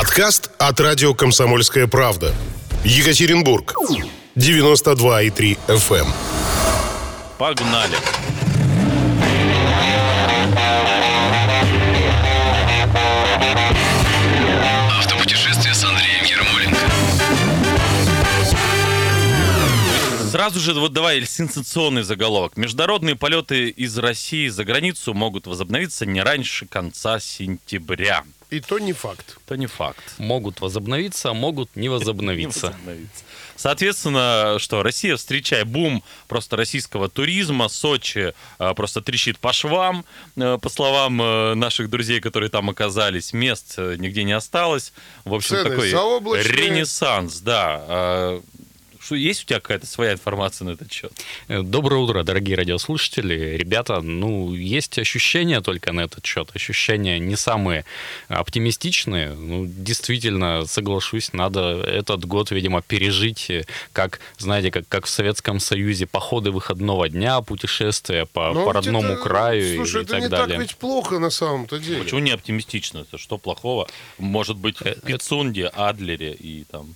Подкаст 0.00 0.50
от 0.56 0.80
радио 0.80 1.12
«Комсомольская 1.12 1.86
правда». 1.86 2.34
Екатеринбург. 2.84 3.74
92,3 4.34 5.58
FM. 5.68 6.06
Погнали. 7.36 7.96
Автопутешествие 14.98 15.74
с 15.74 15.84
Андреем 15.84 16.24
Ермоленко. 16.24 16.78
Сразу 20.30 20.60
же 20.60 20.72
вот 20.72 20.94
давай 20.94 21.26
сенсационный 21.26 22.04
заголовок. 22.04 22.56
Международные 22.56 23.16
полеты 23.16 23.68
из 23.68 23.98
России 23.98 24.48
за 24.48 24.64
границу 24.64 25.12
могут 25.12 25.46
возобновиться 25.46 26.06
не 26.06 26.22
раньше 26.22 26.64
конца 26.64 27.20
сентября. 27.20 28.24
И 28.50 28.60
то 28.60 28.78
не 28.78 28.92
факт. 28.92 29.38
Это 29.46 29.56
не 29.56 29.66
факт. 29.66 30.02
Могут 30.18 30.60
возобновиться, 30.60 31.30
а 31.30 31.34
могут 31.34 31.76
не 31.76 31.82
Не 31.82 31.88
возобновиться. 31.88 32.66
возобновиться. 32.66 33.24
Соответственно, 33.56 34.56
что 34.58 34.82
Россия, 34.82 35.16
встречая 35.16 35.64
бум 35.64 36.02
просто 36.28 36.56
российского 36.56 37.08
туризма, 37.08 37.68
Сочи 37.68 38.32
э, 38.58 38.74
просто 38.74 39.02
трещит 39.02 39.38
по 39.38 39.52
швам, 39.52 40.04
Э, 40.36 40.58
по 40.60 40.68
словам 40.68 41.20
э, 41.20 41.54
наших 41.54 41.90
друзей, 41.90 42.20
которые 42.20 42.48
там 42.50 42.70
оказались, 42.70 43.32
мест 43.32 43.74
э, 43.76 43.96
нигде 43.98 44.24
не 44.24 44.32
осталось. 44.32 44.92
В 45.24 45.34
общем, 45.34 45.56
Цены 45.56 45.70
такой 45.70 45.90
заоблачные. 45.90 46.52
ренессанс, 46.56 47.40
да. 47.40 48.40
Э, 49.00 49.04
Что, 49.04 49.14
есть 49.14 49.44
у 49.44 49.46
тебя 49.46 49.60
какая-то 49.60 49.86
своя 49.86 50.12
информация 50.12 50.66
на 50.66 50.70
этот 50.72 50.92
счет? 50.92 51.12
Э, 51.48 51.62
Доброе 51.62 51.96
утро, 52.00 52.22
дорогие 52.22 52.56
радиослушатели. 52.56 53.56
Ребята, 53.56 54.00
ну, 54.00 54.54
есть 54.54 54.98
ощущения 54.98 55.60
только 55.60 55.92
на 55.92 56.02
этот 56.02 56.24
счет. 56.26 56.50
Ощущения 56.54 57.18
не 57.18 57.36
самые 57.36 57.84
оптимистичные. 58.28 59.32
Ну, 59.34 59.66
действительно, 59.66 60.66
соглашусь, 60.66 61.32
надо 61.32 61.60
этот 61.82 62.24
год, 62.24 62.50
видимо, 62.50 62.82
пережить, 62.82 63.50
э, 63.50 63.64
как, 63.92 64.20
знаете, 64.38 64.70
как, 64.70 64.88
как 64.88 65.06
в 65.06 65.08
Советском 65.08 65.60
Союзе, 65.60 66.06
походы 66.06 66.50
выходного 66.50 67.08
дня, 67.08 67.40
путешествия 67.40 68.26
по, 68.26 68.52
Но 68.52 68.64
по 68.64 68.72
родному 68.72 69.12
это- 69.14 69.22
краю 69.22 69.76
Слушай, 69.76 70.02
и 70.02 70.04
это 70.04 70.12
так 70.12 70.20
не 70.22 70.28
далее. 70.28 70.48
так 70.58 70.58
ведь 70.60 70.76
плохо 70.76 71.18
на 71.18 71.30
самом-то 71.30 71.78
деле. 71.78 72.02
Почему 72.02 72.20
не 72.20 72.30
оптимистично? 72.32 72.98
Это 72.98 73.18
что 73.18 73.38
плохого? 73.38 73.88
Может 74.18 74.56
быть, 74.56 74.78
в 74.80 75.00
Пицунде, 75.06 75.66
Адлере 75.66 76.32
и 76.32 76.64
там... 76.70 76.94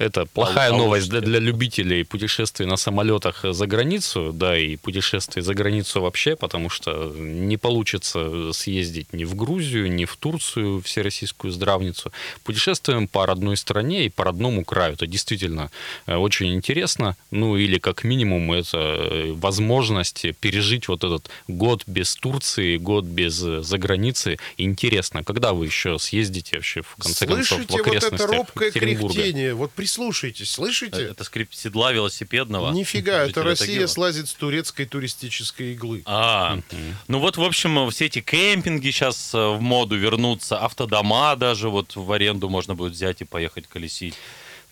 Это 0.00 0.24
плохая 0.24 0.70
Пол- 0.70 0.78
новость 0.78 1.10
для, 1.10 1.20
для 1.20 1.38
любителей 1.38 2.04
путешествий 2.04 2.66
на 2.66 2.76
самолетах 2.78 3.44
за 3.44 3.66
границу, 3.66 4.32
да, 4.32 4.56
и 4.56 4.76
путешествий 4.76 5.42
за 5.42 5.52
границу 5.52 6.00
вообще, 6.00 6.36
потому 6.36 6.70
что 6.70 7.12
не 7.14 7.58
получится 7.58 8.50
съездить 8.54 9.12
ни 9.12 9.24
в 9.24 9.34
Грузию, 9.34 9.92
ни 9.92 10.06
в 10.06 10.16
Турцию, 10.16 10.80
всероссийскую 10.80 11.52
здравницу. 11.52 12.12
Путешествуем 12.44 13.08
по 13.08 13.26
родной 13.26 13.58
стране 13.58 14.06
и 14.06 14.08
по 14.08 14.24
родному 14.24 14.64
краю. 14.64 14.94
Это 14.94 15.06
действительно 15.06 15.70
э, 16.06 16.16
очень 16.16 16.54
интересно. 16.54 17.14
Ну, 17.30 17.58
или 17.58 17.78
как 17.78 18.02
минимум 18.02 18.52
это 18.52 18.78
э, 18.78 19.32
возможность 19.32 20.24
пережить 20.40 20.88
вот 20.88 21.04
этот 21.04 21.28
год 21.46 21.82
без 21.86 22.16
Турции, 22.16 22.78
год 22.78 23.04
без 23.04 23.42
э, 23.42 23.60
заграницы. 23.60 24.38
Интересно, 24.56 25.24
когда 25.24 25.52
вы 25.52 25.66
еще 25.66 25.98
съездите 25.98 26.56
вообще, 26.56 26.80
в 26.80 26.96
конце 26.96 27.26
концов, 27.26 27.46
Слышите 27.48 27.66
в 27.66 27.70
вот 27.70 27.80
это 27.80 27.90
окрестностях 27.90 28.30
робкое 28.30 28.68
Екатеринбурга? 28.68 29.14
кряхтение? 29.14 29.52
Вот 29.52 29.70
прислушайтесь, 29.90 30.50
слышите? 30.50 31.02
Это 31.02 31.24
скрип 31.24 31.52
седла 31.52 31.92
велосипедного. 31.92 32.72
Нифига, 32.72 33.24
это 33.24 33.42
Россия 33.42 33.66
Тагила. 33.66 33.86
слазит 33.88 34.28
с 34.28 34.34
турецкой 34.34 34.86
туристической 34.86 35.72
иглы. 35.72 36.02
А, 36.06 36.60
ну 37.08 37.18
вот, 37.18 37.36
в 37.36 37.42
общем, 37.42 37.90
все 37.90 38.06
эти 38.06 38.20
кемпинги 38.20 38.90
сейчас 38.90 39.32
в 39.32 39.58
моду 39.60 39.96
вернутся, 39.96 40.58
автодома 40.58 41.34
даже 41.36 41.68
вот 41.68 41.96
в 41.96 42.12
аренду 42.12 42.48
можно 42.48 42.74
будет 42.74 42.92
взять 42.92 43.20
и 43.22 43.24
поехать 43.24 43.66
колесить. 43.66 44.14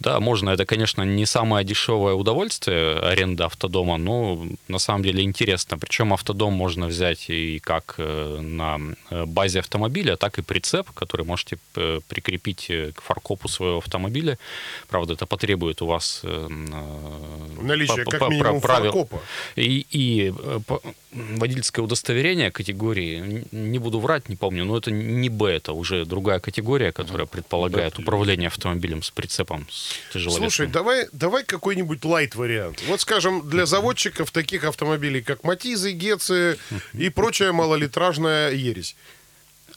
Да, 0.01 0.21
можно. 0.21 0.51
Это, 0.51 0.65
конечно, 0.65 1.03
не 1.03 1.27
самое 1.27 1.65
дешевое 1.65 2.15
удовольствие 2.15 2.99
аренда 3.01 3.47
автодома, 3.47 3.97
но 3.97 4.47
на 4.69 4.79
самом 4.79 5.03
деле 5.03 5.23
интересно. 5.25 5.77
Причем 5.79 6.13
автодом 6.13 6.53
можно 6.53 6.87
взять 6.87 7.29
и 7.31 7.59
как 7.59 7.97
э, 7.99 8.39
на 8.41 8.79
э, 9.11 9.25
базе 9.27 9.59
автомобиля, 9.59 10.17
так 10.17 10.39
и 10.39 10.43
прицеп, 10.43 10.91
который 10.93 11.27
можете 11.27 11.59
э, 11.77 12.01
прикрепить 12.09 12.71
к 12.95 13.01
фаркопу 13.03 13.49
своего 13.49 13.79
автомобиля. 13.79 14.39
Правда, 14.89 15.15
это 15.15 15.27
потребует 15.27 15.83
у 15.83 15.87
вас 15.87 16.23
Наличие 17.61 18.05
по- 18.05 18.11
как 18.11 18.21
по- 18.21 18.29
минимум 18.31 18.61
правил. 18.61 18.93
фаркопа. 18.93 19.21
И, 19.57 19.85
и 19.91 20.33
водительское 21.13 21.85
удостоверение 21.85 22.51
категории, 22.51 23.47
не 23.51 23.79
буду 23.79 23.99
врать, 24.01 24.29
не 24.29 24.37
помню, 24.37 24.65
но 24.65 24.77
это 24.77 24.91
не 24.91 25.29
Б, 25.29 25.51
это 25.51 25.73
уже 25.73 26.05
другая 26.05 26.39
категория, 26.41 26.93
которая 26.93 27.27
предполагает 27.27 27.99
управление 27.99 28.49
автомобилем 28.49 29.03
с 29.03 29.11
прицепом 29.11 29.67
с 29.71 29.95
тяжеловесным. 30.13 30.51
Слушай, 30.51 30.67
давай, 30.69 31.07
давай 31.13 31.45
какой-нибудь 31.45 32.05
лайт-вариант. 32.05 32.83
Вот, 32.87 33.01
скажем, 33.01 33.49
для 33.49 33.67
заводчиков 33.67 34.31
таких 34.31 34.65
автомобилей, 34.65 35.23
как 35.23 35.45
Матизы, 35.45 35.93
Гецы 35.93 36.59
и 36.93 37.09
прочая 37.09 37.53
малолитражная 37.53 38.53
ересь. 38.53 38.97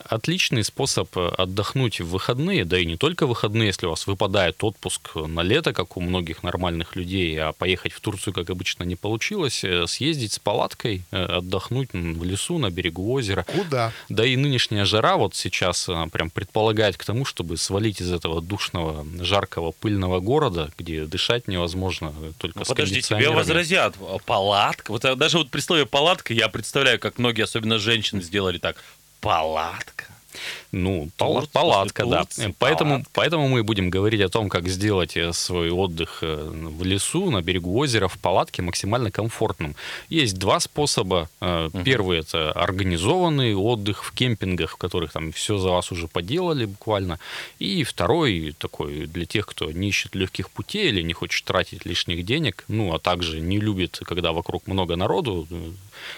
Отличный 0.06 0.64
способ 0.64 1.16
э, 1.18 1.28
отдохнуть 1.38 2.02
в 2.02 2.10
выходные, 2.10 2.66
да 2.66 2.80
и 2.80 2.86
не 2.86 2.98
только 2.98 3.26
в 3.26 3.30
выходные, 3.30 3.68
если 3.68 3.86
у 3.86 3.92
вас 3.92 4.08
выпадает 4.08 4.64
отпуск 4.64 5.16
на 5.16 5.42
лето, 5.42 5.74
как 5.74 5.98
у 5.98 6.02
многих 6.02 6.44
нормальных 6.44 6.96
людей, 6.96 7.40
а 7.40 7.54
поехать 7.54 7.94
в 7.94 8.00
Турцию, 8.00 8.34
как 8.34 8.50
обычно, 8.50 8.84
не 8.84 8.96
получилось, 8.96 9.64
э, 9.64 9.88
съездить 9.88 10.34
с 10.34 10.40
палаткой, 10.40 11.04
э, 11.12 11.24
отдохнуть 11.24 11.94
в 11.94 12.24
лесу, 12.24 12.58
на 12.58 12.70
берегу 12.70 13.12
озера. 13.12 13.44
Куда? 13.44 13.92
Да 14.10 14.26
и 14.26 14.36
нынешняя 14.36 14.86
жара 14.86 15.18
вот 15.18 15.36
сейчас 15.36 15.90
прям 16.12 16.30
предполагает 16.30 16.98
к 16.98 17.06
тому, 17.06 17.26
чтобы 17.26 17.58
свалить 17.58 18.02
из 18.02 18.12
этого 18.12 18.42
душного, 18.42 19.06
жаркого, 19.20 19.72
пыльного 19.72 20.20
города, 20.20 20.72
где 20.78 21.06
дышать 21.06 21.48
невозможно 21.48 22.14
только 22.38 22.60
Ну, 22.60 22.66
с 22.66 22.68
подожди, 22.68 23.02
тебе 23.02 23.30
возразят. 23.30 23.96
Палатка. 24.26 24.92
Вот 24.92 25.02
даже 25.18 25.38
вот 25.38 25.50
при 25.50 25.60
слове 25.60 25.86
палатка 25.86 26.34
я 26.34 26.50
представляю, 26.50 27.00
как 27.00 27.18
многие, 27.18 27.44
особенно 27.44 27.80
женщины, 27.80 28.22
сделали 28.22 28.58
так. 28.58 28.78
Палатка. 29.22 30.11
Ну, 30.72 31.10
Турция, 31.18 31.52
палатка, 31.52 32.06
да. 32.06 32.24
Турция, 32.24 32.50
Э, 32.50 32.54
Поэтому, 32.60 32.92
палатка. 32.92 33.10
поэтому 33.14 33.48
мы 33.50 33.64
будем 33.64 33.90
говорить 33.90 34.22
о 34.22 34.30
том, 34.30 34.50
как 34.50 34.68
сделать 34.70 35.18
э, 35.18 35.34
свой 35.34 35.70
отдых 35.70 36.20
э, 36.22 36.50
в 36.52 36.84
лесу, 36.84 37.30
на 37.32 37.42
берегу 37.42 37.78
озера, 37.78 38.08
в 38.08 38.18
палатке 38.18 38.62
максимально 38.62 39.12
комфортным. 39.12 39.76
Есть 40.10 40.38
два 40.38 40.60
способа. 40.60 41.30
Э, 41.42 41.70
Первый 41.84 42.20
это 42.20 42.52
организованный 42.52 43.54
отдых 43.56 44.04
в 44.04 44.12
кемпингах, 44.14 44.72
в 44.72 44.78
которых 44.78 45.12
там 45.12 45.32
все 45.32 45.58
за 45.58 45.70
вас 45.70 45.92
уже 45.92 46.08
поделали 46.08 46.66
буквально. 46.66 47.20
И 47.60 47.84
второй 47.84 48.54
такой 48.58 49.06
для 49.08 49.26
тех, 49.26 49.46
кто 49.46 49.72
не 49.72 49.90
ищет 49.90 50.16
легких 50.16 50.50
путей 50.50 50.90
или 50.90 51.02
не 51.04 51.14
хочет 51.14 51.46
тратить 51.46 51.86
лишних 51.86 52.26
денег, 52.26 52.64
ну, 52.68 52.94
а 52.94 53.00
также 53.00 53.40
не 53.42 53.60
любит, 53.60 54.00
когда 54.06 54.32
вокруг 54.32 54.68
много 54.68 54.96
народу. 54.96 55.48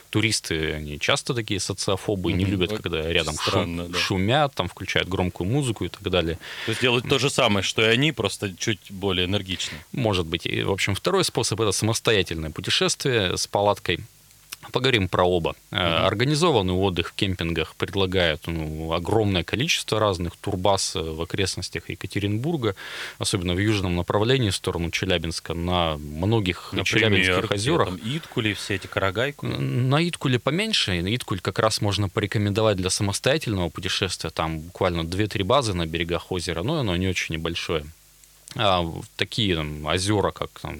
Туристы, 0.09 0.73
они 0.73 0.99
часто 0.99 1.33
такие 1.33 1.59
социофобы, 1.59 2.31
не 2.33 2.45
любят, 2.45 2.71
когда 2.81 3.01
рядом 3.11 3.35
шум- 3.35 3.87
да. 3.91 3.99
Шумят, 4.03 4.53
там 4.53 4.67
включают 4.67 5.09
громкую 5.09 5.49
музыку 5.49 5.85
и 5.85 5.89
так 5.89 6.03
далее. 6.09 6.37
То 6.65 6.71
есть 6.71 6.81
делают 6.81 7.07
то 7.09 7.19
же 7.19 7.29
самое, 7.29 7.63
что 7.63 7.81
и 7.81 7.85
они, 7.85 8.11
просто 8.11 8.55
чуть 8.55 8.91
более 8.91 9.25
энергично. 9.25 9.77
Может 9.91 10.25
быть. 10.25 10.45
И, 10.45 10.63
в 10.63 10.71
общем, 10.71 10.95
второй 10.95 11.23
способ 11.23 11.61
это 11.61 11.71
самостоятельное 11.71 12.51
путешествие 12.51 13.37
с 13.37 13.47
палаткой. 13.47 13.99
Поговорим 14.71 15.07
про 15.07 15.23
оба. 15.23 15.55
Э, 15.71 15.77
Организованный 15.77 16.73
отдых 16.73 17.09
в 17.09 17.13
кемпингах 17.13 17.75
предлагает 17.75 18.41
ну, 18.47 18.93
огромное 18.93 19.43
количество 19.43 19.99
разных 19.99 20.35
турбаз 20.37 20.95
э, 20.95 21.01
в 21.01 21.21
окрестностях 21.21 21.89
Екатеринбурга, 21.89 22.75
особенно 23.19 23.53
в 23.53 23.59
южном 23.59 23.95
направлении, 23.95 24.49
в 24.49 24.55
сторону 24.55 24.91
Челябинска, 24.91 25.53
на 25.53 25.97
многих 25.97 26.73
Челябинских 26.83 27.45
где 27.45 27.55
озерах. 27.55 27.89
там 27.89 27.99
Иткули, 28.03 28.53
все 28.53 28.75
эти 28.75 28.87
Карагайку. 28.87 29.47
На 29.47 30.07
Иткуле 30.07 30.39
поменьше. 30.39 31.01
На 31.01 31.15
Иткуль 31.15 31.39
как 31.39 31.59
раз 31.59 31.81
можно 31.81 32.09
порекомендовать 32.09 32.77
для 32.77 32.89
самостоятельного 32.89 33.69
путешествия. 33.69 34.29
Там 34.29 34.59
буквально 34.59 35.01
2-3 35.01 35.43
базы 35.43 35.73
на 35.73 35.85
берегах 35.85 36.31
озера, 36.31 36.63
но 36.63 36.79
оно 36.79 36.95
не 36.95 37.07
очень 37.07 37.35
небольшое. 37.35 37.85
А 38.55 38.85
такие 39.15 39.55
там, 39.55 39.83
озера, 39.85 40.31
как 40.31 40.49
там, 40.61 40.77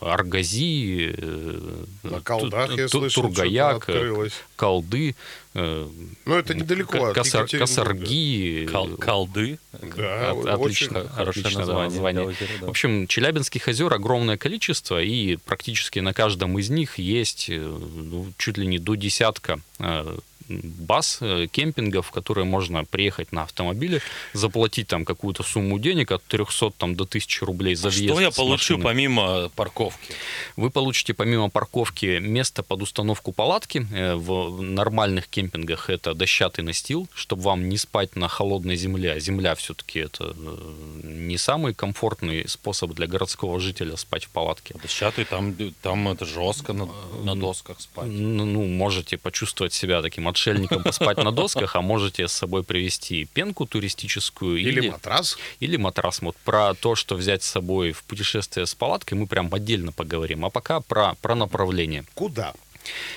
Аргази, 0.00 1.14
э, 1.16 1.84
На 2.02 2.20
колдах, 2.20 2.68
Ту- 2.70 2.76
я 2.76 2.88
Ту- 2.88 2.98
слышал, 3.00 3.22
Тургаяк, 3.24 3.76
открылось. 3.88 4.32
Колды, 4.56 5.14
э, 5.54 5.88
Но 6.24 6.34
это 6.38 6.54
недалеко 6.54 7.04
от 7.06 7.14
Косар-. 7.16 7.46
Косарги. 7.48 8.68
Кол- 8.72 8.96
колды. 8.96 9.58
Да, 9.96 10.30
От- 10.32 10.38
очень 10.38 10.48
отлично, 10.88 11.08
хорошее 11.08 11.42
отличное 11.44 11.60
название 11.66 11.90
название. 11.90 12.22
для 12.24 12.30
озера, 12.30 12.58
да. 12.60 12.66
В 12.66 12.70
общем, 12.70 13.06
Челябинских 13.06 13.68
озер 13.68 13.92
огромное 13.92 14.36
количество, 14.36 15.00
и 15.02 15.36
практически 15.36 16.00
на 16.00 16.12
каждом 16.12 16.58
из 16.58 16.70
них 16.70 16.98
есть 16.98 17.46
э, 17.50 17.58
ну, 17.60 18.32
чуть 18.38 18.58
ли 18.58 18.66
не 18.66 18.78
до 18.78 18.94
десятка 18.96 19.60
э, 19.78 20.18
баз, 20.48 21.18
э, 21.20 21.46
кемпингов, 21.50 22.06
в 22.08 22.10
которые 22.10 22.44
можно 22.44 22.84
приехать 22.84 23.32
на 23.32 23.42
автомобиле, 23.42 24.00
заплатить 24.32 24.86
там 24.88 25.04
какую-то 25.04 25.42
сумму 25.42 25.78
денег 25.78 26.12
от 26.12 26.22
300 26.24 26.70
там, 26.78 26.94
до 26.94 27.04
1000 27.04 27.44
рублей 27.46 27.74
за 27.74 27.88
А 27.88 27.90
въезд 27.90 28.12
Что 28.14 28.20
я 28.20 28.30
получу 28.30 28.74
машины. 28.74 28.84
помимо 28.84 29.48
парковки? 29.56 30.14
Вы 30.56 30.70
получите 30.70 31.14
помимо 31.14 31.50
парковки 31.50 32.18
место 32.18 32.62
под 32.62 32.82
установку 32.82 33.32
палатки. 33.32 33.86
Э, 33.92 34.14
В 34.14 34.60
нормальных 34.62 35.28
кемпингах 35.28 35.90
это 35.90 36.14
дощатый 36.14 36.64
настил, 36.64 37.08
чтобы 37.14 37.42
вам 37.42 37.68
не 37.68 37.76
спать 37.78 38.16
на 38.16 38.28
холодной 38.28 38.76
земле. 38.76 39.12
А 39.12 39.20
земля 39.20 39.54
все-таки 39.54 40.00
это 40.00 40.34
э, 40.36 41.02
не 41.04 41.38
самый 41.38 41.74
комфортный 41.74 42.48
способ 42.48 42.92
для 42.92 43.06
городского 43.06 43.60
жителя 43.60 43.96
спать 43.96 44.24
в 44.24 44.30
палатке. 44.30 44.74
Дощатый, 44.82 45.24
там, 45.24 45.54
там 45.82 46.08
это 46.08 46.24
жестко 46.24 46.72
на, 46.72 46.88
на 47.24 47.34
досках 47.34 47.80
спать. 47.80 48.06
Ну, 48.08 48.64
можете 48.66 49.16
почувствовать 49.18 49.72
себя 49.72 50.02
таким 50.02 50.28
отшельником, 50.36 50.82
поспать 50.82 51.16
на 51.16 51.32
досках, 51.32 51.76
а 51.76 51.80
можете 51.80 52.28
с 52.28 52.32
собой 52.32 52.62
привезти 52.62 53.24
пенку 53.32 53.66
туристическую 53.66 54.58
Или 54.58 54.90
матрас. 54.90 55.38
или 55.60 55.76
матрас. 55.76 56.20
Вот 56.20 56.36
про 56.44 56.74
то, 56.74 56.94
что 56.94 57.16
взять 57.16 57.42
с 57.42 57.46
собой 57.46 57.92
в 57.92 58.04
путешествие 58.04 58.66
с 58.66 58.74
палаткой, 58.74 59.18
мы 59.18 59.26
прям 59.26 59.52
отдельно 59.52 59.92
поговорим. 59.92 60.44
А 60.44 60.50
пока 60.50 60.80
про, 60.80 61.14
про 61.22 61.34
направление. 61.34 62.04
Куда? 62.14 62.52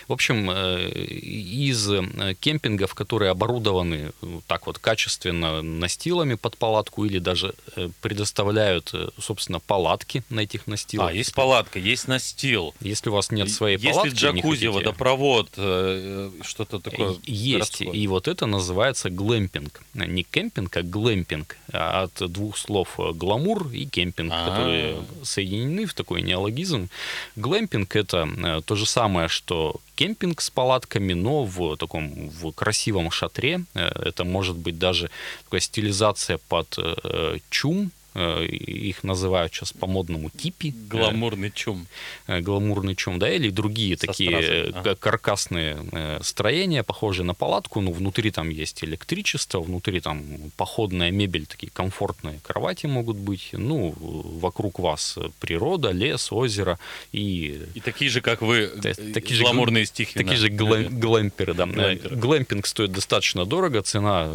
В 0.07 0.13
общем, 0.13 0.49
э, 0.49 0.89
из 0.89 1.89
э, 1.91 2.33
кемпингов, 2.39 2.93
которые 2.95 3.31
оборудованы 3.31 4.11
вот 4.21 4.43
так 4.45 4.65
вот 4.67 4.79
качественно 4.79 5.61
настилами 5.61 6.35
под 6.35 6.57
палатку 6.57 7.05
или 7.05 7.19
даже 7.19 7.53
э, 7.75 7.89
предоставляют, 8.01 8.91
э, 8.93 9.09
собственно, 9.19 9.59
палатки 9.59 10.23
на 10.29 10.41
этих 10.41 10.67
настилах. 10.67 11.09
А, 11.09 11.13
есть 11.13 11.33
палатка, 11.33 11.79
есть 11.79 12.07
настил. 12.07 12.73
Если 12.81 13.09
у 13.09 13.13
вас 13.13 13.31
нет 13.31 13.49
своей 13.51 13.77
Есть 13.77 13.93
палатки, 13.93 14.13
не 14.13 14.19
джакузи, 14.19 14.41
хотите- 14.67 14.69
водопровод, 14.69 15.49
э, 15.57 16.31
что-то 16.41 16.79
такое 16.79 17.15
Есть, 17.23 17.53
городское? 17.79 17.91
и 17.91 18.07
вот 18.07 18.27
это 18.27 18.45
называется 18.45 19.09
глэмпинг. 19.09 19.81
Не 19.93 20.23
кемпинг, 20.23 20.75
а 20.77 20.81
глэмпинг. 20.81 21.57
От 21.71 22.13
двух 22.31 22.57
слов 22.57 22.95
э, 22.99 23.11
гламур 23.13 23.69
и 23.71 23.85
кемпинг, 23.85 24.31
А. 24.33 24.45
которые 24.49 24.95
соединены 25.23 25.85
в 25.85 25.93
такой 25.93 26.21
неологизм. 26.21 26.89
Глэмпинг 27.35 27.95
это 27.95 28.27
э, 28.37 28.61
то 28.65 28.75
же 28.75 28.85
самое, 28.85 29.27
что 29.27 29.58
кемпинг 29.95 30.41
с 30.41 30.49
палатками, 30.49 31.13
но 31.13 31.43
в 31.43 31.75
таком 31.77 32.29
в 32.29 32.51
красивом 32.51 33.11
шатре. 33.11 33.61
Э, 33.75 34.09
Это 34.09 34.23
может 34.23 34.55
быть 34.55 34.79
даже 34.79 35.09
такая 35.43 35.61
стилизация 35.61 36.39
под 36.49 36.77
э, 36.77 37.37
чум. 37.49 37.91
Э, 38.15 38.45
Их 38.45 39.03
называют 39.03 39.53
сейчас 39.53 39.71
по-модному 39.71 40.29
типи. 40.29 40.69
Э, 40.69 40.87
Гламурный 40.89 41.51
чум. 41.51 41.85
э, 42.27 42.41
гламурный 42.41 42.95
чум, 42.95 43.19
да, 43.19 43.29
или 43.31 43.49
другие 43.49 43.95
Со 43.97 44.07
такие 44.07 44.37
ага. 44.69 44.81
ка- 44.83 44.95
каркасные 44.95 45.77
строения, 46.23 46.83
похожие 46.83 47.25
на 47.25 47.33
палатку, 47.33 47.81
но 47.81 47.91
внутри 47.91 48.31
там 48.31 48.49
есть 48.49 48.83
электричество, 48.83 49.59
внутри 49.61 49.99
там 50.01 50.23
походная 50.57 51.11
мебель, 51.11 51.45
такие 51.45 51.71
комфортные 51.71 52.39
кровати 52.43 52.87
могут 52.87 53.17
быть, 53.17 53.49
ну, 53.53 53.93
вокруг 53.99 54.79
вас 54.79 55.17
природа, 55.39 55.91
лес, 55.91 56.31
озеро 56.31 56.79
и 57.11 57.61
И 57.75 57.79
такие 57.79 58.09
же, 58.09 58.21
как 58.21 58.41
вы, 58.41 58.71
э, 58.83 58.93
такие 59.13 59.35
же 59.35 59.43
гламурные 59.43 59.85
стихи. 59.85 60.13
Такие 60.17 60.37
же 60.37 60.49
глэм- 60.49 60.89
глэмперы, 60.89 61.53
да. 61.53 61.65
Глэмперы. 61.65 62.15
Глэмпинг 62.15 62.65
стоит 62.65 62.91
достаточно 62.91 63.45
дорого. 63.45 63.81
Цена 63.83 64.27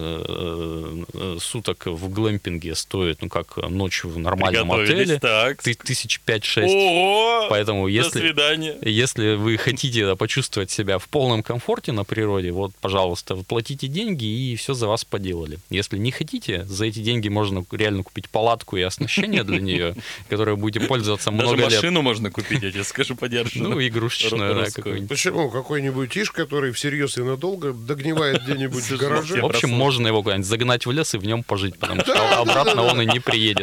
суток 1.40 1.86
в 1.86 2.08
глэмпинге 2.10 2.74
стоит, 2.74 3.22
ну, 3.22 3.28
как 3.28 3.58
ночь 3.68 4.04
в 4.04 4.18
нормальном 4.18 4.72
отеле. 4.72 5.18
так. 5.18 5.62
Ты- 5.62 5.74
Тысяч 5.74 6.20
пять-шесть. 6.20 6.72
Ого! 6.74 7.46
Поэтому 7.50 7.84
До 7.84 7.88
если, 7.88 8.20
свидания. 8.20 8.76
если 8.82 9.34
вы 9.34 9.56
хотите 9.56 10.06
да, 10.06 10.16
почувствовать 10.16 10.70
себя 10.70 10.98
в 10.98 11.08
полном 11.08 11.42
комфорте 11.42 11.92
на 11.92 12.04
природе, 12.04 12.52
вот, 12.52 12.72
пожалуйста, 12.80 13.34
вы 13.34 13.44
платите 13.44 13.86
деньги 13.86 14.24
и 14.24 14.56
все 14.56 14.74
за 14.74 14.86
вас 14.88 15.04
поделали. 15.04 15.58
Если 15.70 15.98
не 15.98 16.10
хотите, 16.10 16.64
за 16.64 16.86
эти 16.86 17.00
деньги 17.00 17.28
можно 17.28 17.64
реально 17.72 18.02
купить 18.02 18.28
палатку 18.28 18.76
и 18.76 18.82
оснащение 18.82 19.44
для 19.44 19.58
нее, 19.60 19.94
которое 20.28 20.56
будете 20.56 20.86
пользоваться 20.86 21.30
Даже 21.30 21.42
много 21.42 21.62
лет. 21.62 21.72
машину 21.74 22.02
можно 22.02 22.30
купить, 22.30 22.62
я 22.62 22.70
тебе 22.70 22.84
скажу, 22.84 23.16
подержанную. 23.16 23.70
Ну, 23.74 23.86
игрушечную, 23.86 24.54
да, 24.54 24.60
Русскую. 24.60 24.84
какую-нибудь. 24.84 25.08
Почему? 25.08 25.50
Какой-нибудь 25.50 26.16
иш, 26.16 26.30
который 26.30 26.72
всерьез 26.72 27.16
и 27.18 27.22
надолго 27.22 27.72
догнивает 27.72 28.42
где-нибудь 28.44 28.82
в 28.84 28.96
гараже. 28.98 29.40
В 29.40 29.46
общем, 29.46 29.70
можно 29.70 30.06
его 30.08 30.22
куда-нибудь 30.22 30.46
загнать 30.46 30.86
в 30.86 30.90
лес 30.92 31.14
и 31.14 31.18
в 31.18 31.24
нем 31.26 31.42
пожить, 31.42 31.78
потому 31.78 32.00
что 32.02 32.38
обратно 32.40 32.82
он 32.84 33.00
и 33.02 33.06
не 33.06 33.20
приедет. 33.20 33.53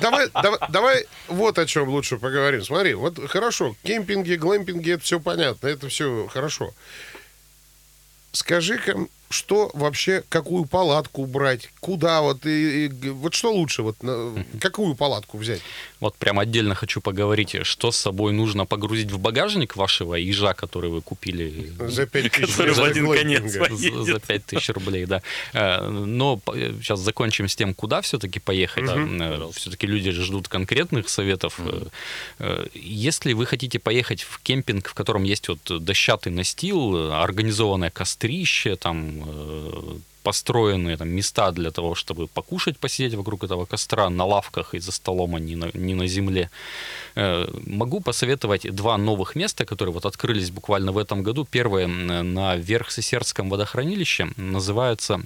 Давай, 0.00 0.28
давай, 0.32 0.58
давай 0.68 1.06
вот 1.28 1.58
о 1.58 1.66
чем 1.66 1.88
лучше 1.88 2.18
поговорим. 2.18 2.62
Смотри, 2.62 2.94
вот 2.94 3.18
хорошо, 3.28 3.74
кемпинги, 3.82 4.34
глэмпинги, 4.34 4.92
это 4.92 5.04
все 5.04 5.20
понятно, 5.20 5.68
это 5.68 5.88
все 5.88 6.26
хорошо. 6.28 6.72
Скажи-ка, 8.32 9.06
что 9.32 9.70
вообще, 9.74 10.24
какую 10.28 10.64
палатку 10.64 11.24
брать, 11.24 11.70
куда 11.80 12.20
вот, 12.20 12.46
и, 12.46 12.86
и 12.86 12.88
вот 13.10 13.32
что 13.34 13.52
лучше, 13.52 13.82
вот, 13.82 14.02
на- 14.02 14.44
какую 14.60 14.94
палатку 14.96 15.38
взять? 15.38 15.60
Вот 16.00 16.16
прям 16.16 16.38
отдельно 16.40 16.74
хочу 16.74 17.00
поговорить, 17.00 17.54
что 17.64 17.92
с 17.92 17.96
собой 17.96 18.32
нужно 18.32 18.66
погрузить 18.66 19.10
в 19.12 19.18
багажник 19.18 19.76
вашего 19.76 20.16
ежа, 20.16 20.54
который 20.54 20.90
вы 20.90 21.00
купили 21.00 21.72
За 21.88 22.06
5 22.06 22.32
тысяч 22.32 22.48
Который 22.56 22.74
в 22.74 22.82
один 22.82 23.12
конец 23.12 23.56
поедет. 23.56 23.94
за, 24.06 24.12
за 24.14 24.20
5000 24.20 24.68
рублей, 24.70 25.06
да. 25.06 25.22
Э, 25.52 25.86
Но 25.88 26.40
сейчас 26.46 27.00
закончим 27.00 27.46
с 27.48 27.54
тем, 27.54 27.74
куда 27.74 28.00
все-таки 28.00 28.40
поехать. 28.40 28.84
Все-таки 29.54 29.86
люди 29.86 30.10
ждут 30.10 30.48
конкретных 30.48 31.08
советов. 31.08 31.60
Э, 31.60 31.86
э, 32.38 32.66
Если 32.74 33.32
вы 33.34 33.46
хотите 33.46 33.78
поехать 33.78 34.22
в 34.22 34.40
кемпинг, 34.42 34.88
в 34.88 34.94
котором 34.94 35.22
есть 35.24 35.48
вот 35.48 35.60
дощатый 35.84 36.32
настил, 36.32 36.96
э, 36.96 37.12
организованное 37.22 37.90
кострище, 37.90 38.76
там 38.76 39.19
э, 39.26 39.96
построенные 40.22 40.96
там, 40.96 41.08
места 41.08 41.50
для 41.52 41.70
того, 41.70 41.94
чтобы 41.94 42.26
покушать, 42.26 42.78
посидеть 42.78 43.14
вокруг 43.14 43.44
этого 43.44 43.64
костра 43.64 44.10
на 44.10 44.24
лавках 44.24 44.74
и 44.74 44.80
за 44.80 44.92
столом, 44.92 45.34
а 45.34 45.40
не 45.40 45.56
на, 45.56 45.70
не 45.74 45.94
на 45.94 46.06
земле. 46.06 46.50
Э, 47.16 47.46
Могу 47.66 48.00
посоветовать 48.00 48.74
два 48.74 48.98
новых 48.98 49.36
места, 49.36 49.64
которые 49.64 49.92
вот 49.92 50.06
открылись 50.06 50.50
буквально 50.50 50.92
в 50.92 50.98
этом 50.98 51.22
году. 51.22 51.46
Первое 51.50 51.86
на 51.86 52.56
Верхсесердском 52.56 53.48
водохранилище 53.50 54.28
называется 54.36 55.22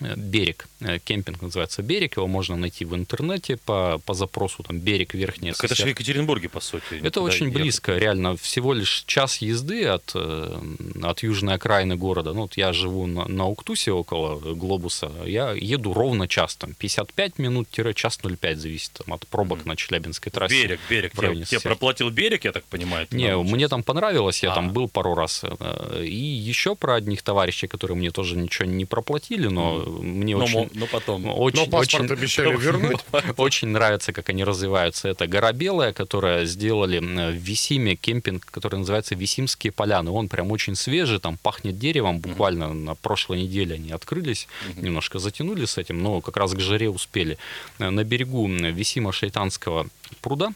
Берег. 0.00 0.66
Э, 0.80 0.98
Кемпинг 0.98 1.42
называется 1.42 1.82
Берег. 1.82 2.16
Его 2.16 2.26
можно 2.26 2.56
найти 2.56 2.84
в 2.84 2.94
интернете 2.94 3.56
по, 3.56 3.98
по 4.04 4.14
запросу 4.14 4.62
там 4.62 4.78
Берег 4.78 5.14
Верхняя 5.14 5.52
Так 5.54 5.64
это 5.64 5.74
же 5.74 5.84
в 5.84 5.88
Екатеринбурге, 5.88 6.48
по 6.48 6.60
сути. 6.60 7.00
это 7.02 7.20
очень 7.20 7.46
ехать. 7.46 7.62
близко, 7.62 7.96
реально. 7.98 8.36
Всего 8.36 8.72
лишь 8.72 9.04
час 9.06 9.38
езды 9.38 9.84
от, 9.84 10.12
э, 10.14 10.60
от 11.02 11.22
южной 11.22 11.54
окраины 11.54 11.96
города. 11.96 12.32
Ну, 12.32 12.42
вот 12.42 12.56
я 12.56 12.72
живу 12.72 13.06
на, 13.06 13.26
на 13.28 13.46
Уктусе 13.46 13.92
около 13.92 14.38
глобуса. 14.54 15.10
Я 15.24 15.52
еду 15.52 15.92
ровно 15.92 16.26
час, 16.26 16.56
там, 16.56 16.74
55 16.74 17.38
минут-час 17.38 18.18
05, 18.18 18.58
зависит 18.58 18.92
там, 18.92 19.12
от 19.14 19.26
пробок 19.28 19.66
на 19.66 19.76
Челябинской 19.76 20.32
трассе. 20.32 20.62
Берег, 20.62 20.80
берег. 20.90 21.12
Тебе, 21.12 21.44
тебе 21.44 21.60
проплатил 21.60 22.10
берег, 22.10 22.44
я 22.44 22.52
так 22.52 22.64
понимаю? 22.64 23.06
Не, 23.10 23.36
мне 23.36 23.68
там 23.68 23.82
понравилось, 23.82 24.42
я 24.42 24.52
А. 24.52 24.54
там 24.54 24.72
был 24.72 24.88
пару 24.88 25.14
раз. 25.14 25.42
Э, 25.44 26.04
И 26.04 26.16
еще 26.16 26.74
про 26.74 26.94
одних 26.94 27.22
товарищей, 27.22 27.68
которые 27.68 27.96
мне 27.96 28.10
тоже 28.10 28.36
ничего 28.36 28.68
не 28.68 28.84
проплатили, 28.84 29.46
но 29.46 29.81
мне 29.86 30.36
Но, 30.36 30.44
очень... 30.44 30.70
но 30.74 30.86
потом. 30.86 31.26
Очень, 31.26 31.58
Но 31.60 31.66
паспорт 31.66 32.04
очень- 32.04 32.12
обещали 32.18 32.56
вернуть. 32.60 33.00
очень 33.36 33.68
нравится, 33.68 34.12
как 34.12 34.28
они 34.28 34.44
развиваются. 34.44 35.08
Это 35.08 35.26
гора 35.26 35.52
Белая, 35.52 35.92
которая 35.92 36.44
сделали 36.46 36.98
в 36.98 37.34
Висиме 37.34 37.96
кемпинг, 37.96 38.44
который 38.46 38.76
называется 38.78 39.14
Висимские 39.14 39.72
поляны. 39.72 40.10
Он 40.10 40.28
прям 40.28 40.50
очень 40.50 40.74
свежий, 40.74 41.18
там 41.18 41.36
пахнет 41.36 41.78
деревом. 41.78 42.18
Буквально 42.20 42.72
на 42.72 42.94
прошлой 42.94 43.42
неделе 43.42 43.74
они 43.76 43.92
открылись, 43.92 44.48
немножко 44.76 45.18
затянули 45.18 45.64
с 45.64 45.78
этим, 45.78 46.02
но 46.02 46.20
как 46.20 46.36
раз 46.36 46.52
к 46.54 46.60
жаре 46.60 46.88
успели. 46.90 47.38
Э, 47.78 47.90
На 47.90 48.04
берегу 48.04 48.46
Висима 48.48 49.12
Шайтанского 49.12 49.86
пруда 50.20 50.52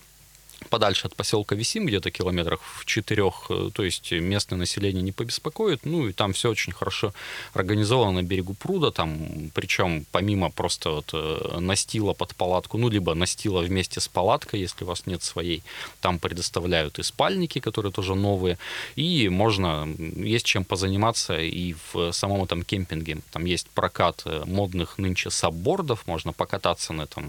подальше 0.69 1.07
от 1.07 1.17
поселка 1.17 1.55
Висим, 1.55 1.87
где-то 1.87 2.11
километрах 2.11 2.61
в 2.63 2.85
четырех, 2.85 3.47
э, 3.51 3.71
то 3.73 3.83
есть 3.83 4.13
местное 4.13 4.59
население 4.59 5.03
не 5.03 5.13
побеспокоит, 5.13 5.85
ну 5.85 6.09
и 6.09 6.13
там 6.13 6.33
все 6.33 6.51
очень 6.51 6.73
хорошо 6.73 7.13
организовано 7.55 8.23
на 8.23 8.23
берегу 8.23 8.55
пруда, 8.55 8.91
там, 8.91 9.51
причем 9.55 10.07
помимо 10.13 10.51
просто 10.51 10.91
вот 10.91 11.11
э, 11.13 11.59
настила 11.61 12.13
под 12.13 12.35
палатку, 12.35 12.79
ну 12.79 12.89
либо 12.89 13.15
настила 13.15 13.61
вместе 13.61 14.01
с 14.01 14.09
палаткой, 14.09 14.61
если 14.61 14.85
у 14.85 14.87
вас 14.87 15.07
нет 15.07 15.23
своей, 15.23 15.63
там 16.01 16.19
предоставляют 16.19 16.99
и 16.99 17.03
спальники, 17.03 17.61
которые 17.61 17.93
тоже 17.93 18.15
новые, 18.15 18.59
и 18.97 19.29
можно, 19.29 19.89
есть 19.99 20.47
чем 20.47 20.65
позаниматься 20.65 21.39
и 21.39 21.75
в 21.93 22.13
самом 22.13 22.45
этом 22.45 22.63
кемпинге, 22.63 23.19
там 23.33 23.45
есть 23.45 23.69
прокат 23.71 24.23
э, 24.25 24.43
модных 24.47 24.99
нынче 24.99 25.31
саббордов, 25.31 26.07
можно 26.07 26.33
покататься 26.33 26.93
на 26.93 27.03
этом 27.03 27.27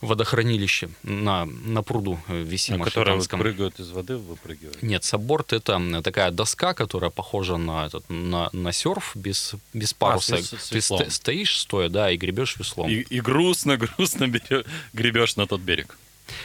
водохранилище 0.00 0.90
на, 1.02 1.44
на 1.44 1.82
пруду 2.00 2.18
э, 2.28 2.42
Висима 2.42 2.84
которые 2.84 3.16
вот 3.16 3.28
прыгают 3.28 3.80
из 3.80 3.90
воды, 3.90 4.16
выпрыгивают. 4.16 4.82
Нет, 4.82 5.04
сабборд 5.04 5.52
это 5.52 5.80
такая 6.02 6.30
доска, 6.30 6.74
которая 6.74 7.10
похожа 7.10 7.56
на, 7.56 7.86
этот, 7.86 8.04
на, 8.08 8.48
на 8.52 8.72
серф 8.72 9.12
без, 9.14 9.54
без 9.74 9.92
паруса. 9.92 10.36
с- 10.36 10.56
с 10.58 10.68
Ты 10.68 10.80
сто- 10.80 11.10
стоишь 11.10 11.58
стоя, 11.60 11.88
да, 11.88 12.10
и 12.10 12.16
гребешь 12.16 12.56
веслом. 12.58 12.88
И, 12.90 13.00
и 13.16 13.20
грустно, 13.20 13.76
грустно 13.98 14.24
берё- 14.26 14.64
гребешь 14.92 15.36
на 15.36 15.46
тот 15.46 15.60
берег. 15.60 15.96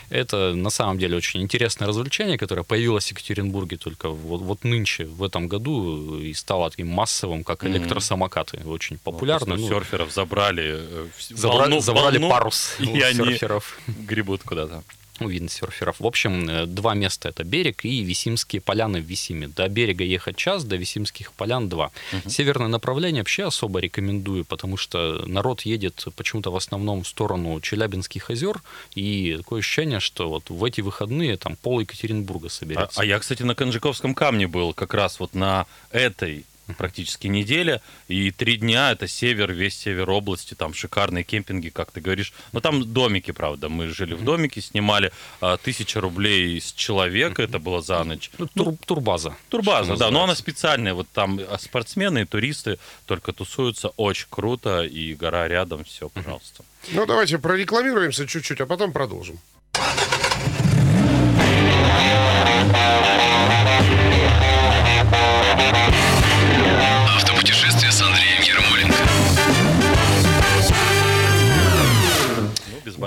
Это 0.09 0.55
на 0.55 0.71
самом 0.71 0.97
деле 0.97 1.15
очень 1.15 1.41
интересное 1.43 1.87
развлечение, 1.87 2.37
которое 2.39 2.63
появилось 2.63 3.05
в 3.05 3.11
Екатеринбурге 3.11 3.77
только 3.77 4.09
вот, 4.09 4.41
вот 4.41 4.63
нынче, 4.63 5.05
в 5.05 5.21
этом 5.23 5.47
году, 5.47 6.17
и 6.19 6.33
стало 6.33 6.69
таким 6.71 6.87
массовым, 6.87 7.43
как 7.43 7.63
электросамокаты. 7.65 8.57
Очень 8.65 8.97
популярно. 8.97 9.45
Просто 9.55 9.61
Ну, 9.73 9.79
серферов 9.79 10.11
забрали, 10.11 10.63
э, 10.65 11.07
забрали, 11.29 11.73
волну- 11.73 11.81
забрали 11.81 12.17
волну, 12.17 12.29
парус 12.31 12.75
и 12.79 12.85
у 12.87 12.93
они 12.95 13.13
серферов. 13.13 13.77
гребут 13.87 14.41
куда-то. 14.43 14.83
У 15.21 15.27
виндсерферов. 15.27 15.99
В 15.99 16.05
общем, 16.05 16.49
э, 16.49 16.65
два 16.65 16.93
места 16.93 17.29
это 17.29 17.43
берег 17.43 17.85
и 17.85 18.03
Висимские 18.03 18.61
поляны 18.61 19.01
в 19.01 19.05
Висиме. 19.05 19.47
До 19.47 19.67
берега 19.69 20.03
ехать 20.03 20.37
час, 20.37 20.63
до 20.63 20.75
Висимских 20.75 21.31
полян 21.33 21.69
два. 21.69 21.91
Северное 22.27 22.67
направление 22.67 23.21
вообще 23.21 23.45
особо 23.45 23.79
рекомендую, 23.79 24.45
потому 24.45 24.77
что 24.77 25.23
народ 25.27 25.61
едет 25.61 26.05
почему-то 26.15 26.51
в 26.51 26.55
основном 26.55 27.03
в 27.03 27.07
сторону 27.07 27.59
Челябинских 27.61 28.29
озер, 28.29 28.61
и 28.95 29.35
такое 29.37 29.59
ощущение, 29.59 29.99
что 29.99 30.29
вот 30.29 30.49
в 30.49 30.63
эти 30.63 30.81
выходные 30.81 31.37
там 31.37 31.55
пол 31.55 31.79
Екатеринбурга 31.79 32.47
А, 32.47 32.49
соберется. 32.49 33.01
а 33.01 33.05
я, 33.05 33.19
кстати, 33.19 33.43
на 33.43 33.55
Конжиковском 33.55 34.13
камне 34.13 34.47
был 34.47 34.73
как 34.73 34.93
раз 34.93 35.19
вот 35.19 35.33
на 35.33 35.65
этой 35.91 36.45
практически 36.73 37.27
неделе, 37.27 37.81
и 38.07 38.31
три 38.31 38.57
дня 38.57 38.91
это 38.91 39.07
север, 39.07 39.51
весь 39.51 39.77
север 39.77 40.09
области, 40.09 40.53
там 40.53 40.73
шикарные 40.73 41.23
кемпинги, 41.23 41.69
как 41.69 41.91
ты 41.91 42.01
говоришь. 42.01 42.33
Но 42.51 42.59
там 42.59 42.83
домики, 42.93 43.31
правда, 43.31 43.69
мы 43.69 43.87
жили 43.87 44.13
в 44.13 44.23
домике, 44.23 44.61
снимали 44.61 45.11
а, 45.41 45.57
тысяча 45.57 46.01
рублей 46.01 46.59
с 46.59 46.71
человека, 46.71 47.43
это 47.43 47.59
было 47.59 47.81
за 47.81 48.03
ночь. 48.03 48.31
Ну, 48.37 48.47
тур- 48.47 48.77
турбаза. 48.85 49.35
Турбаза, 49.49 49.95
что 49.95 49.99
да, 49.99 50.11
но 50.11 50.23
она 50.23 50.35
специальная, 50.35 50.93
вот 50.93 51.07
там 51.13 51.39
а, 51.47 51.57
спортсмены 51.57 52.21
и 52.23 52.25
туристы 52.25 52.79
только 53.05 53.33
тусуются, 53.33 53.89
очень 53.97 54.27
круто, 54.29 54.83
и 54.83 55.13
гора 55.13 55.47
рядом, 55.47 55.83
все, 55.83 56.09
пожалуйста. 56.09 56.63
Ну, 56.91 57.05
давайте 57.05 57.37
прорекламируемся 57.37 58.27
чуть-чуть, 58.27 58.61
а 58.61 58.65
потом 58.65 58.91
продолжим. 58.91 59.39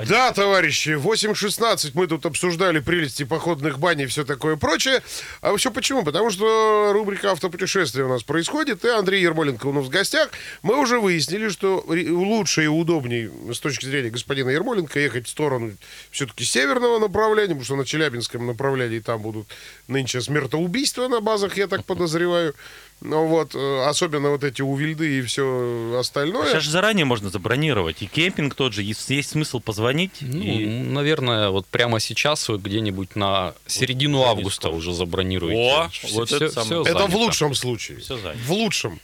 Да, 0.09 0.33
товарищи, 0.33 0.97
8.16 0.97 1.91
мы 1.93 2.07
тут 2.07 2.25
обсуждали 2.25 2.79
прелести 2.79 3.25
походных 3.25 3.79
бань 3.79 4.01
и 4.01 4.07
все 4.07 4.25
такое 4.25 4.57
прочее. 4.57 5.03
А 5.43 5.55
все 5.55 5.71
почему? 5.71 6.03
Потому 6.03 6.31
что 6.31 6.93
рубрика 6.95 7.33
«Автопутешествия» 7.33 8.05
у 8.05 8.09
нас 8.09 8.23
происходит, 8.23 8.87
и 8.87 8.89
Андрей 8.89 9.21
Ермоленко 9.21 9.67
у 9.67 9.73
нас 9.75 9.85
в 9.85 9.91
гостях. 9.91 10.31
Мы 10.63 10.81
уже 10.81 10.99
выяснили, 10.99 11.51
что 11.51 11.85
лучше 11.87 12.65
и 12.65 12.69
удобнее 12.69 13.31
с 13.53 13.61
точки 13.61 13.85
зрения 13.85 14.09
господина 14.09 14.49
Ермоленко 14.49 14.99
ехать 14.99 15.27
в 15.27 15.31
сторону 15.31 15.73
все-таки 16.11 16.43
северного 16.43 16.99
направления, 16.99 17.49
потому 17.49 17.65
что 17.65 17.77
на 17.77 17.85
Челябинском 17.85 18.47
направлении 18.47 19.01
там 19.01 19.21
будут 19.21 19.49
нынче 19.89 20.23
смертоубийства 20.23 21.09
на 21.09 21.21
базах, 21.21 21.59
я 21.59 21.67
так 21.67 21.85
подозреваю. 21.85 22.55
Ну 23.01 23.27
вот, 23.27 23.55
э, 23.55 23.85
особенно 23.87 24.31
вот 24.31 24.43
эти 24.43 24.61
увильды 24.61 25.19
и 25.19 25.23
все 25.23 25.97
остальное. 25.99 26.49
Сейчас 26.49 26.65
же 26.65 26.71
заранее 26.71 27.05
можно 27.05 27.31
забронировать, 27.31 28.03
и 28.03 28.07
кемпинг 28.07 28.57
тот 28.57 28.73
же, 28.73 28.83
есть, 28.83 29.09
есть 29.11 29.31
смысл 29.31 29.61
позвонить, 29.61 29.98
Ну, 30.21 30.43
и 30.43 30.67
наверное, 30.67 31.51
вот 31.51 31.67
прямо 31.67 32.01
сейчас 32.01 32.49
вы 32.49 32.59
где-нибудь 32.59 33.17
на 33.17 33.55
середину 33.67 34.19
конечно. 34.19 34.31
августа 34.39 34.69
уже 34.71 34.93
забронируете. 34.93 35.61
О, 35.61 35.89
Всё- 35.89 36.09
вот 36.15 36.33
это 36.33 36.49
всё 36.49 36.65
самое. 36.65 36.83
Это 36.91 37.07
в 37.07 37.17
лучшем 37.17 37.55
случае. 37.55 38.01
Занято. 38.01 38.37
В 38.47 38.53
лучшем. 38.53 39.01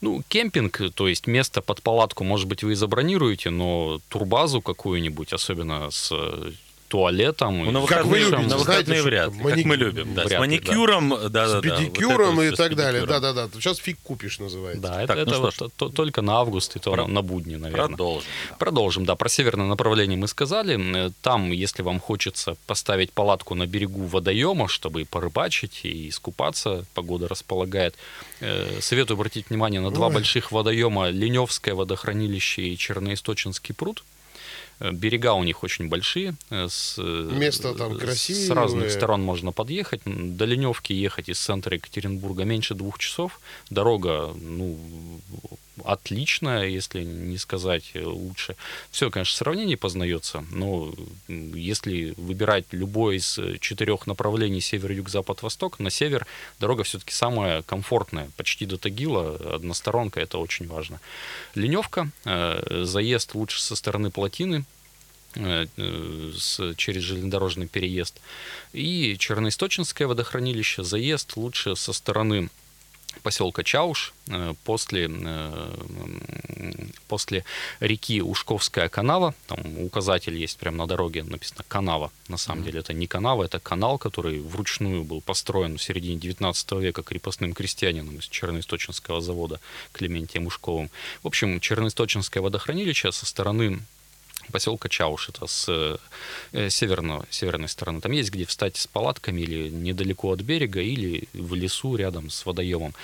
Ну, 0.00 0.22
кемпинг, 0.28 0.80
то 0.94 1.08
есть 1.08 1.26
место 1.26 1.60
под 1.60 1.82
палатку, 1.82 2.22
может 2.22 2.46
быть, 2.46 2.62
вы 2.62 2.72
и 2.72 2.74
забронируете, 2.76 3.50
но 3.50 4.00
турбазу 4.08 4.60
какую-нибудь, 4.60 5.32
особенно 5.32 5.90
с 5.90 6.10
э, 6.12 6.52
туалетом. 6.88 7.64
Ну, 7.64 7.70
на 7.82 7.86
Как 7.86 8.04
вы 8.06 8.18
выходные, 8.18 8.20
любите, 8.30 8.36
на 8.54 8.58
знаете, 8.58 8.64
выходные 8.64 8.98
что 9.00 9.08
вряд 9.08 9.32
ли, 9.32 9.38
как 9.38 9.44
маник- 9.46 9.64
мы 9.66 9.76
любим. 9.76 10.14
Да, 10.14 10.24
Вряд 10.24 10.26
с 10.26 10.30
ли, 10.30 10.34
да. 10.36 10.40
маникюром, 10.40 11.08
да, 11.10 11.28
да, 11.28 11.48
с 11.48 11.52
да. 11.52 11.60
педикюром 11.60 12.36
вот 12.36 12.42
и 12.42 12.46
это 12.46 12.56
так 12.56 12.74
далее. 12.76 13.06
Да-да-да. 13.06 13.48
Сейчас 13.54 13.78
фиг 13.78 13.98
купишь, 14.02 14.38
называется. 14.38 14.82
Да, 14.82 15.02
это, 15.02 15.06
Так, 15.14 15.16
ну 15.16 15.22
это 15.22 15.50
что 15.50 15.68
то- 15.68 15.72
то- 15.76 15.88
только 15.90 16.22
на 16.22 16.38
август 16.38 16.76
и 16.76 16.78
то 16.78 16.92
Про- 16.92 17.06
на, 17.06 17.22
будни, 17.22 17.56
наверное. 17.56 17.88
Продолжим. 17.88 18.28
да. 18.50 18.56
Продолжим, 18.56 19.04
да. 19.04 19.16
Про 19.16 19.28
северное 19.28 19.66
направление 19.66 20.16
мы 20.18 20.28
сказали. 20.28 20.78
Э, 21.06 21.10
Там, 21.22 21.50
если 21.52 21.82
вам 21.82 22.00
хочется 22.00 22.56
поставить 22.66 23.12
палатку 23.12 23.54
на 23.54 23.66
берегу 23.66 24.06
водоема, 24.06 24.66
чтобы 24.68 25.02
и 25.02 25.04
порыбачить, 25.04 25.80
и 25.84 26.08
искупаться, 26.08 26.84
погода 26.94 27.28
располагает, 27.28 27.94
э, 28.40 28.80
советую 28.80 29.16
обратить 29.16 29.50
внимание 29.50 29.80
на 29.80 29.90
два 29.90 30.06
Ой. 30.06 30.14
больших 30.14 30.52
водоема 30.52 31.10
Леневское 31.10 31.74
водохранилище 31.74 32.62
и 32.62 32.76
Черноисточинский 32.76 33.74
пруд. 33.74 34.02
Э, 34.80 34.92
Берега 34.92 35.34
у 35.34 35.42
них 35.44 35.62
очень 35.64 35.88
большие. 35.88 36.34
э, 36.50 36.68
С, 36.68 36.96
э, 36.98 37.30
Место 37.32 37.74
там 37.74 37.96
С 37.96 38.00
красивое. 38.00 38.54
разных 38.56 38.90
сторон 38.90 39.22
можно 39.22 39.52
подъехать. 39.52 40.00
До 40.04 40.44
Леневки 40.44 40.92
ехать 40.92 41.28
из 41.28 41.38
центра 41.38 41.74
Екатеринбурга 41.74 42.44
меньше 42.44 42.74
двух 42.74 42.98
часов. 42.98 43.40
Дорога, 43.70 44.32
ну, 44.40 44.78
отличная, 45.84 46.66
если 46.66 47.04
не 47.04 47.38
сказать 47.38 47.92
лучше. 47.94 48.56
Все, 48.90 49.10
конечно, 49.10 49.32
в 49.34 49.36
сравнении 49.36 49.76
познается, 49.76 50.44
но 50.50 50.92
если 51.28 52.14
выбирать 52.16 52.66
любое 52.72 53.16
из 53.16 53.38
четырех 53.60 54.06
направлений 54.06 54.60
север, 54.60 54.92
юг, 54.92 55.08
запад, 55.08 55.42
восток, 55.42 55.78
на 55.78 55.90
север 55.90 56.26
дорога 56.58 56.82
все-таки 56.82 57.12
самая 57.12 57.62
комфортная, 57.62 58.28
почти 58.36 58.66
до 58.66 58.76
Тагила, 58.76 59.36
односторонка, 59.54 60.20
это 60.20 60.38
очень 60.38 60.66
важно. 60.66 61.00
Леневка, 61.54 62.10
заезд 62.24 63.34
лучше 63.34 63.62
со 63.62 63.76
стороны 63.76 64.10
плотины, 64.10 64.64
с, 65.38 66.74
через 66.76 67.02
железнодорожный 67.02 67.66
переезд. 67.66 68.20
И 68.72 69.16
Черноисточинское 69.18 70.08
водохранилище, 70.08 70.82
заезд 70.82 71.36
лучше 71.36 71.76
со 71.76 71.92
стороны 71.92 72.48
поселка 73.22 73.62
Чауш 73.62 74.12
э, 74.28 74.54
после, 74.64 75.08
э, 75.10 75.72
после 77.08 77.44
реки 77.80 78.22
Ушковская 78.22 78.88
канава. 78.88 79.34
Там 79.46 79.58
указатель 79.78 80.36
есть 80.36 80.58
прямо 80.58 80.78
на 80.78 80.86
дороге, 80.86 81.24
написано 81.24 81.64
канава. 81.68 82.10
На 82.28 82.36
самом 82.36 82.64
деле 82.64 82.80
это 82.80 82.92
не 82.92 83.06
канава, 83.06 83.44
это 83.44 83.58
канал, 83.58 83.98
который 83.98 84.40
вручную 84.40 85.04
был 85.04 85.20
построен 85.20 85.78
в 85.78 85.82
середине 85.82 86.16
19 86.16 86.72
века 86.72 87.02
крепостным 87.02 87.52
крестьянином 87.54 88.18
из 88.18 88.28
Черноисточинского 88.28 89.20
завода 89.20 89.60
Клементием 89.92 90.46
Ушковым. 90.46 90.90
В 91.22 91.26
общем, 91.26 91.60
Черноисточинское 91.60 92.42
водохранилище 92.42 93.12
со 93.12 93.26
стороны 93.26 93.80
поселка 94.52 94.88
Чауш, 94.88 95.28
это 95.30 95.46
с 95.46 95.66
э, 96.52 96.68
северного, 96.70 97.26
северной 97.30 97.68
стороны. 97.68 98.00
Там 98.00 98.12
есть 98.12 98.30
где 98.30 98.44
встать 98.44 98.76
с 98.76 98.86
палатками 98.86 99.40
или 99.40 99.68
недалеко 99.68 100.30
от 100.32 100.40
берега, 100.40 100.80
или 100.80 101.28
в 101.32 101.54
лесу 101.54 101.96
рядом 101.96 102.30
с 102.30 102.44
водоемом. 102.46 102.94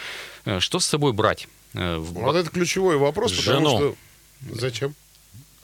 Э, 0.45 0.61
Что 0.61 0.79
с 0.81 0.87
собой 0.87 1.13
брать? 1.13 1.49
Э, 1.75 1.97
в 1.97 2.13
Вот 2.13 2.37
это 2.37 2.51
ключевой 2.51 2.97
вопрос, 2.97 3.33
потому 3.33 3.57
Жену. 3.57 3.77
что... 3.79 3.97
Зачем? 4.61 4.95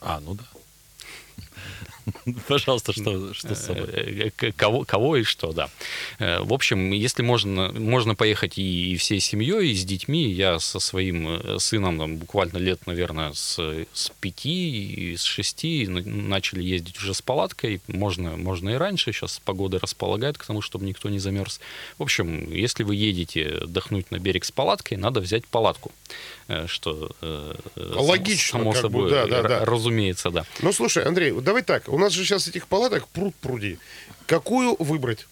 А, 0.01 0.19
ну 0.19 0.33
да. 0.35 0.43
Пожалуйста, 2.47 2.93
что, 2.93 3.33
что 3.33 3.55
с 3.55 3.65
собой? 3.65 3.87
Э, 3.93 4.29
к- 4.35 4.51
Кого, 4.55 4.83
кого 4.85 5.17
и 5.17 5.23
что, 5.23 5.51
да. 5.53 5.69
Э, 6.19 6.39
В 6.41 6.53
общем, 6.53 6.91
если 6.91 7.21
можно, 7.23 7.71
можно 7.71 8.15
поехать 8.15 8.57
и, 8.57 8.95
всей 8.97 9.19
семьей, 9.19 9.71
и 9.71 9.75
с 9.75 9.85
детьми. 9.85 10.29
Я 10.31 10.59
со 10.59 10.79
своим 10.79 11.27
э, 11.27 11.59
сыном 11.59 11.97
там, 11.99 12.17
буквально 12.17 12.57
лет, 12.57 12.85
наверное, 12.87 13.33
с, 13.33 13.57
с 13.93 14.11
пяти 14.19 15.11
и 15.11 15.17
с 15.17 15.23
шести 15.23 15.87
начали 15.87 16.63
ездить 16.63 16.97
уже 16.97 17.13
с 17.13 17.21
палаткой. 17.21 17.81
Можно, 17.87 18.37
можно 18.37 18.69
и 18.69 18.75
раньше, 18.75 19.11
сейчас 19.11 19.39
погода 19.43 19.79
располагает 19.79 20.37
к 20.37 20.45
тому, 20.45 20.61
чтобы 20.61 20.85
никто 20.85 21.09
не 21.09 21.19
замерз. 21.19 21.59
В 21.97 22.03
общем, 22.03 22.51
если 22.53 22.83
вы 22.83 22.95
едете 22.95 23.59
отдохнуть 23.63 24.11
на 24.11 24.19
берег 24.19 24.45
с 24.45 24.51
палаткой, 24.51 24.97
надо 24.97 25.19
взять 25.19 25.45
палатку. 25.47 25.91
Э, 26.51 26.67
Что 26.67 27.09
э, 27.21 27.53
э, 27.77 27.93
Логично, 27.95 28.59
само 28.59 28.71
как 28.73 28.81
бы, 28.81 28.87
собой, 28.87 29.09
да, 29.09 29.25
да, 29.25 29.41
да. 29.41 29.65
разумеется, 29.65 30.31
да. 30.31 30.45
Ну, 30.61 30.73
слушай, 30.73 31.03
Андрей, 31.03 31.31
давай 31.31 31.63
так. 31.63 31.87
У 31.87 31.97
нас 31.97 32.11
же 32.11 32.25
сейчас 32.25 32.47
этих 32.47 32.67
палаток 32.67 33.07
пруд 33.07 33.33
пруди. 33.35 33.79
Какую 34.25 34.75
выбрать? 34.77 35.27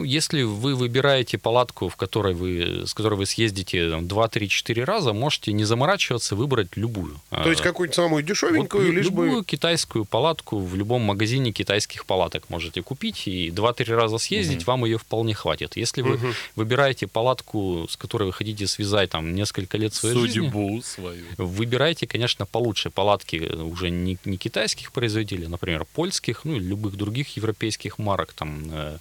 Ну, 0.00 0.04
если 0.04 0.42
вы 0.44 0.74
выбираете 0.74 1.36
палатку, 1.36 1.90
в 1.90 1.96
которой 1.96 2.32
вы, 2.32 2.84
с 2.86 2.94
которой 2.94 3.16
вы 3.16 3.26
съездите 3.26 3.90
там, 3.90 4.04
2-3-4 4.06 4.84
раза, 4.84 5.12
можете 5.12 5.52
не 5.52 5.64
заморачиваться, 5.64 6.34
выбрать 6.36 6.68
любую. 6.76 7.20
То 7.28 7.50
есть 7.50 7.60
А, 7.60 7.64
какую-нибудь 7.64 7.94
самую 7.94 8.22
вот 8.22 8.28
дешевенькую, 8.28 8.86
лю- 8.86 8.92
лишь 8.92 9.04
любую 9.04 9.38
бы... 9.40 9.44
китайскую 9.44 10.06
палатку 10.06 10.58
в 10.58 10.74
любом 10.74 11.02
магазине 11.02 11.52
китайских 11.52 12.06
палаток 12.06 12.48
можете 12.48 12.80
купить 12.82 13.28
и 13.28 13.50
2-3 13.50 13.94
раза 13.94 14.16
съездить, 14.16 14.66
вам 14.66 14.86
ее 14.86 14.96
вполне 14.96 15.34
хватит. 15.34 15.76
Если 15.76 16.00
вы 16.00 16.14
Мгм. 16.16 16.32
выбираете 16.56 17.06
палатку, 17.06 17.86
с 17.90 17.96
которой 17.98 18.24
вы 18.24 18.32
хотите 18.32 18.66
связать 18.66 19.10
там 19.10 19.34
несколько 19.34 19.76
лет 19.76 19.92
своей 19.92 20.16
жизни, 20.16 20.40
Судьбу 20.46 20.80
свою. 20.82 21.24
Выбирайте, 21.36 22.06
конечно, 22.06 22.46
получше 22.46 22.88
палатки 22.88 23.36
уже 23.36 23.90
не, 23.90 24.16
не 24.24 24.38
китайских 24.38 24.92
производителей, 24.92 25.44
а, 25.46 25.50
например, 25.50 25.84
польских, 25.94 26.44
ну 26.44 26.56
и 26.56 26.58
любых 26.60 26.96
других 26.96 27.36
европейских 27.36 27.98
марок, 27.98 28.32
там 28.32 28.62
э, 28.72 28.96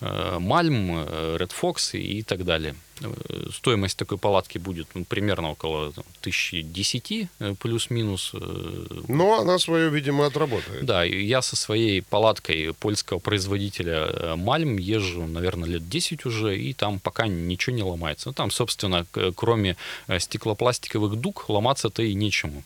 Мальм, 0.00 0.90
э, 0.98 1.36
Red 1.40 1.50
Fox 1.60 1.98
и 1.98 2.22
так 2.22 2.44
далее. 2.44 2.74
Э, 3.00 3.46
Стоимость 3.52 3.96
такой 3.98 4.18
палатки 4.18 4.58
будет 4.58 4.86
ну, 4.94 5.04
примерно 5.04 5.50
около 5.50 5.92
там, 5.92 6.04
1010 6.20 7.28
э, 7.40 7.54
плюс-минус. 7.60 8.30
э, 8.34 8.86
Но 9.08 9.40
она 9.40 9.58
свое, 9.58 9.90
видимо, 9.90 10.26
отработает. 10.26 10.84
Да, 10.84 11.04
я 11.04 11.42
со 11.42 11.56
своей 11.56 12.02
палаткой 12.02 12.74
польского 12.74 13.18
производителя 13.18 14.06
э, 14.06 14.34
Мальм 14.36 14.78
езжу, 14.78 15.26
наверное, 15.26 15.68
лет 15.68 15.88
10 15.88 16.26
уже, 16.26 16.58
и 16.58 16.72
там 16.74 16.98
пока 17.00 17.26
ничего 17.26 17.74
не 17.76 17.82
ломается. 17.82 18.28
Ну, 18.28 18.34
там, 18.34 18.50
собственно, 18.50 19.06
кроме 19.34 19.76
э, 20.06 20.18
стеклопластиковых 20.18 21.16
дуг, 21.16 21.48
ломаться-то 21.48 22.02
и 22.02 22.14
нечему. 22.14 22.62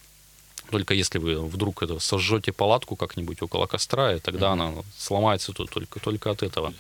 Только 0.72 0.94
если 0.94 1.18
вы 1.18 1.38
вдруг 1.46 1.82
это 1.82 1.98
сожжете 1.98 2.50
палатку 2.50 2.96
как-нибудь 2.96 3.42
около 3.42 3.66
костра, 3.66 4.14
и 4.14 4.18
тогда 4.20 4.52
она 4.52 4.72
сломается 4.96 5.52
то 5.52 5.66
только, 5.66 6.00
только 6.00 6.30
от 6.30 6.42
этого. 6.42 6.72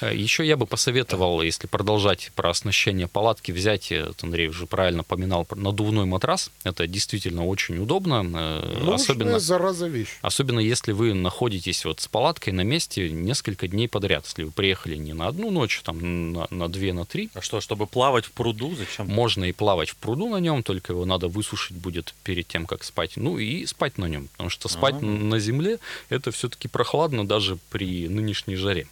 Э, 0.00 0.14
Еще 0.16 0.46
я 0.46 0.56
бы 0.56 0.64
посоветовал, 0.66 1.42
если 1.42 1.66
продолжать 1.66 2.32
про 2.34 2.48
оснащение 2.48 3.06
палатки, 3.06 3.52
взять, 3.52 3.92
э, 3.92 4.06
вот 4.06 4.24
Андрей 4.24 4.48
уже 4.48 4.66
правильно 4.66 5.02
поминал, 5.04 5.46
надувной 5.54 6.06
матрас. 6.06 6.50
Это 6.64 6.86
действительно 6.86 7.44
очень 7.46 7.76
удобно. 7.78 8.24
э, 8.24 8.76
Нужная, 8.78 8.94
особенно 8.94 9.38
зараза, 9.38 9.86
вещь. 9.88 10.08
Особенно 10.22 10.60
если 10.60 10.92
вы 10.92 11.12
находитесь 11.12 11.84
вот 11.84 12.00
с 12.00 12.08
палаткой 12.08 12.54
на 12.54 12.62
месте 12.62 13.10
несколько 13.10 13.68
дней 13.68 13.88
подряд. 13.88 14.24
Если 14.24 14.44
вы 14.44 14.52
приехали 14.52 14.96
не 14.96 15.12
на 15.12 15.26
одну 15.28 15.50
ночь, 15.50 15.82
там 15.84 16.32
на, 16.32 16.46
на 16.48 16.68
две, 16.70 16.94
на 16.94 17.04
три, 17.04 17.28
А 17.34 17.42
что, 17.42 17.60
чтобы 17.60 17.86
плавать 17.86 18.24
в 18.24 18.32
пруду, 18.32 18.74
зачем? 18.74 19.06
можно 19.06 19.44
и 19.44 19.52
плавать 19.52 19.90
в 19.90 19.96
пруду 19.96 20.30
на 20.30 20.38
нем, 20.38 20.62
только 20.62 20.94
его 20.94 21.04
надо 21.04 21.28
высушить 21.28 21.76
будет 21.76 22.14
перед 22.24 22.48
тем, 22.48 22.64
как 22.64 22.84
спать. 22.84 23.17
Ну 23.18 23.38
и 23.38 23.66
спать 23.66 23.98
на 23.98 24.06
нем, 24.06 24.28
потому 24.28 24.50
что 24.50 24.68
спать 24.68 24.96
А. 25.00 25.04
на 25.04 25.38
земле 25.38 25.78
это 26.08 26.30
все-таки 26.30 26.68
прохладно 26.68 27.26
даже 27.26 27.58
при 27.70 28.08
нынешней 28.08 28.56
жаре. 28.56 28.86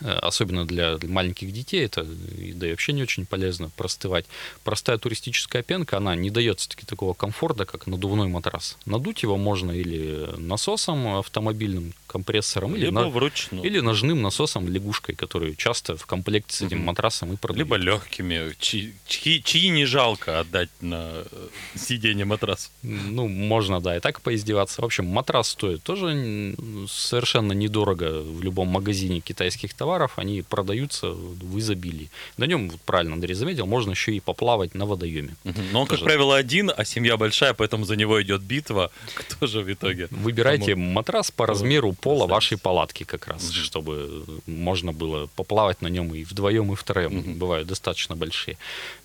Э, 0.00 0.12
Особенно 0.28 0.64
для 0.66 0.98
маленьких 1.02 1.52
детей 1.52 1.84
это 1.84 2.04
да 2.04 2.66
и 2.66 2.70
вообще 2.70 2.92
не 2.92 3.02
очень 3.02 3.26
полезно 3.26 3.70
простывать. 3.76 4.26
Простая 4.64 4.98
туристическая 4.98 5.62
пенка, 5.62 5.96
она 5.96 6.14
не 6.14 6.30
дает 6.30 6.60
все-таки 6.60 6.86
такого 6.86 7.14
комфорта, 7.14 7.64
как 7.64 7.86
надувной 7.86 8.28
матрас. 8.28 8.76
Надуть 8.86 9.22
его 9.22 9.36
можно 9.36 9.72
или 9.72 10.28
насосом 10.36 11.16
автомобильным, 11.16 11.94
компрессором, 12.06 12.74
или, 12.76 12.86
Либо 12.86 13.00
на- 13.02 13.08
вручную. 13.08 13.64
или 13.64 13.80
ножным 13.80 14.22
насосом 14.22 14.68
лягушкой, 14.68 15.14
который 15.14 15.56
часто 15.56 15.96
в 15.96 16.06
комплекте 16.06 16.54
с 16.54 16.62
этим 16.62 16.80
матрасом 16.84 17.32
и 17.32 17.36
продают. 17.36 17.58
Либо 17.66 17.76
легкими, 17.76 18.54
чьи, 18.60 18.94
чьи, 19.06 19.42
чьи 19.42 19.68
не 19.70 19.84
жалко 19.84 20.40
отдать 20.40 20.70
на 20.80 21.10
э, 21.30 21.48
сиденье 21.76 22.24
матрас. 22.24 22.70
Ну, 22.82 23.26
можно, 23.28 23.80
да, 23.80 23.96
и 23.96 24.00
так 24.00 24.20
поиздеваться. 24.20 24.80
В 24.82 24.84
общем, 24.84 25.06
матрас 25.06 25.48
стоит 25.48 25.82
тоже 25.82 26.54
совершенно 26.88 27.52
недорого 27.52 28.22
в 28.22 28.42
любом 28.42 28.68
магазине 28.68 29.20
китайских 29.20 29.74
товаров. 29.74 29.87
Они 30.16 30.42
продаются 30.42 31.10
в 31.10 31.58
изобилии. 31.58 32.10
На 32.36 32.44
нем, 32.44 32.70
вот 32.70 32.80
правильно 32.82 33.14
Андрей 33.14 33.34
заметил, 33.34 33.66
можно 33.66 33.92
еще 33.92 34.12
и 34.14 34.20
поплавать 34.20 34.74
на 34.74 34.86
водоеме. 34.86 35.34
Но 35.72 35.80
он, 35.82 35.86
как 35.86 35.98
Тоже. 35.98 36.04
правило, 36.04 36.36
один, 36.36 36.70
а 36.76 36.84
семья 36.84 37.16
большая, 37.16 37.54
поэтому 37.54 37.84
за 37.84 37.96
него 37.96 38.20
идет 38.22 38.42
битва. 38.42 38.90
Кто 39.14 39.46
же 39.46 39.60
в 39.62 39.72
итоге? 39.72 40.08
Выбирайте 40.10 40.72
Кому? 40.72 40.90
матрас 40.92 41.30
по 41.30 41.46
размеру 41.46 41.92
пола 41.92 42.26
вашей 42.26 42.58
палатки 42.58 43.04
как 43.04 43.26
раз, 43.28 43.42
Мгм. 43.44 43.52
чтобы 43.52 44.24
можно 44.46 44.92
было 44.92 45.28
поплавать 45.36 45.82
на 45.82 45.88
нем 45.88 46.14
и 46.14 46.24
вдвоем, 46.24 46.72
и 46.72 46.76
втроем. 46.76 47.16
Мгм. 47.16 47.34
Бывают 47.38 47.68
достаточно 47.68 48.16
большие. 48.16 48.56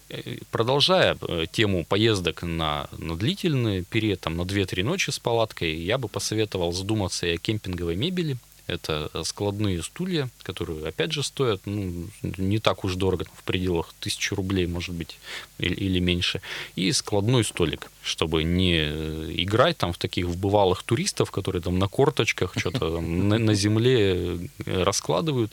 Э, 0.10 0.38
Продолжая 0.52 1.18
э, 1.22 1.46
тему 1.52 1.86
поездок 1.86 2.44
на, 2.44 2.88
на 2.98 3.16
длительный 3.16 3.84
период, 3.84 4.20
там, 4.20 4.36
на 4.38 4.42
2-3 4.42 4.84
ночи 4.84 5.10
с 5.12 5.20
палаткой, 5.20 5.75
я 5.75 5.98
бы 5.98 6.08
посоветовал 6.08 6.72
задуматься 6.74 7.25
и 7.28 7.36
о 7.36 7.38
кемпинговой 7.38 7.96
мебели. 7.96 8.38
Это 8.65 9.12
складные 9.24 9.84
стулья, 9.84 10.29
которые, 10.41 10.88
опять 10.88 11.12
же, 11.12 11.22
стоят 11.22 11.62
ну, 11.65 12.08
не 12.22 12.60
так 12.60 12.86
уж 12.86 12.96
дорого, 12.96 13.25
в 13.36 13.43
пределах 13.43 13.93
тысячи 14.00 14.34
рублей, 14.34 14.67
может 14.67 14.96
быть, 14.96 15.17
или, 15.58 15.74
или 15.74 16.00
меньше. 16.00 16.41
И 16.75 16.91
складной 16.93 17.43
столик, 17.43 17.91
чтобы 18.01 18.43
не 18.43 18.75
э, 18.77 19.32
играть 19.36 19.77
там 19.77 19.91
в 19.91 19.98
таких 19.98 20.27
в 20.27 20.38
бывалых 20.38 20.84
туристов, 20.84 21.32
которые 21.32 21.62
там 21.62 21.77
на 21.77 21.88
корточках 21.88 22.53
что-то 22.58 23.01
на, 23.01 23.38
на 23.38 23.53
земле 23.53 24.39
э, 24.65 24.84
раскладывают. 24.84 25.51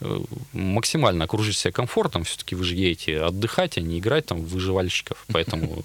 Э, 0.00 0.18
Максимально 0.52 1.24
окружить 1.24 1.56
себя 1.56 1.72
комфортом. 1.72 2.24
Все-таки 2.24 2.54
вы 2.54 2.64
же 2.64 2.74
едете 2.74 3.20
отдыхать, 3.20 3.76
а 3.76 3.80
не 3.80 3.98
играть 3.98 4.26
там 4.26 4.40
в 4.40 4.48
выживальщиков. 4.48 5.24
Поэтому 5.32 5.82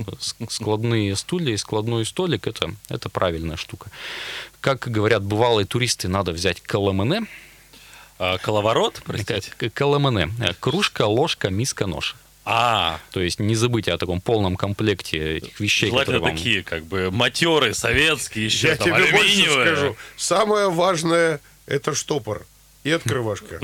складные 0.49 1.15
стулья 1.15 1.53
и 1.53 1.57
складной 1.57 2.05
столик 2.05 2.47
это, 2.47 2.73
это 2.89 3.09
правильная 3.09 3.57
штука. 3.57 3.91
Как 4.61 4.87
говорят 4.87 5.23
бывалые 5.23 5.65
туристы, 5.65 6.07
надо 6.07 6.31
взять 6.31 6.52
каламене. 6.61 7.27
А, 8.19 8.37
коловорот, 8.37 9.01
простите? 9.05 9.51
К- 9.57 9.69
Каламене. 9.69 10.31
Э, 10.39 10.53
Кружка, 10.59 11.05
ложка, 11.07 11.49
миска, 11.49 11.87
нож. 11.87 12.15
А, 12.45 12.99
То 13.11 13.21
есть 13.21 13.39
не 13.39 13.55
забудьте 13.55 13.93
о 13.93 13.97
таком 13.97 14.19
полном 14.19 14.57
комплекте 14.57 15.37
этих 15.37 15.59
вещей, 15.59 15.89
желательно 15.89 16.19
вам... 16.19 16.31
такие, 16.35 16.61
как 16.61 16.83
бы, 16.85 17.09
матеры 17.09 17.73
советские, 17.73 18.45
еще 18.45 18.67
Я 18.67 18.75
там 18.75 18.87
тебе 18.87 19.11
больше 19.11 19.49
скажу. 19.49 19.95
Самое 20.17 20.69
важное– 20.69 21.39
это 21.67 21.95
штопор 21.95 22.45
и 22.83 22.91
открывашка. 22.91 23.59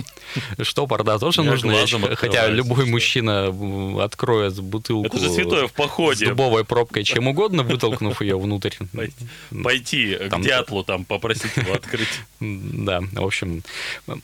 Штопор, 0.62 1.04
да, 1.04 1.18
тоже 1.20 1.44
нужно. 1.44 1.74
Хотя 2.16 2.48
любой 2.48 2.86
мужчина 2.86 3.48
откроет 4.04 4.60
бутылку 4.60 5.08
Это 5.08 5.20
же 5.20 5.30
святое 5.30 5.68
в 5.68 5.72
с 5.72 5.74
походе. 5.74 6.28
дубовой 6.28 6.64
пробкой, 6.66 7.04
чем 7.04 7.28
угодно, 7.28 7.64
вытолкнув 7.64 8.22
ее 8.22 8.38
внутрь. 8.40 8.76
Пойти, 9.64 10.16
к 10.16 10.42
дятлу, 10.42 10.84
там, 10.84 11.06
попросить 11.06 11.56
его 11.58 11.74
открыть. 11.74 12.08
Да, 12.40 13.02
в 13.02 13.26
общем, 13.26 13.64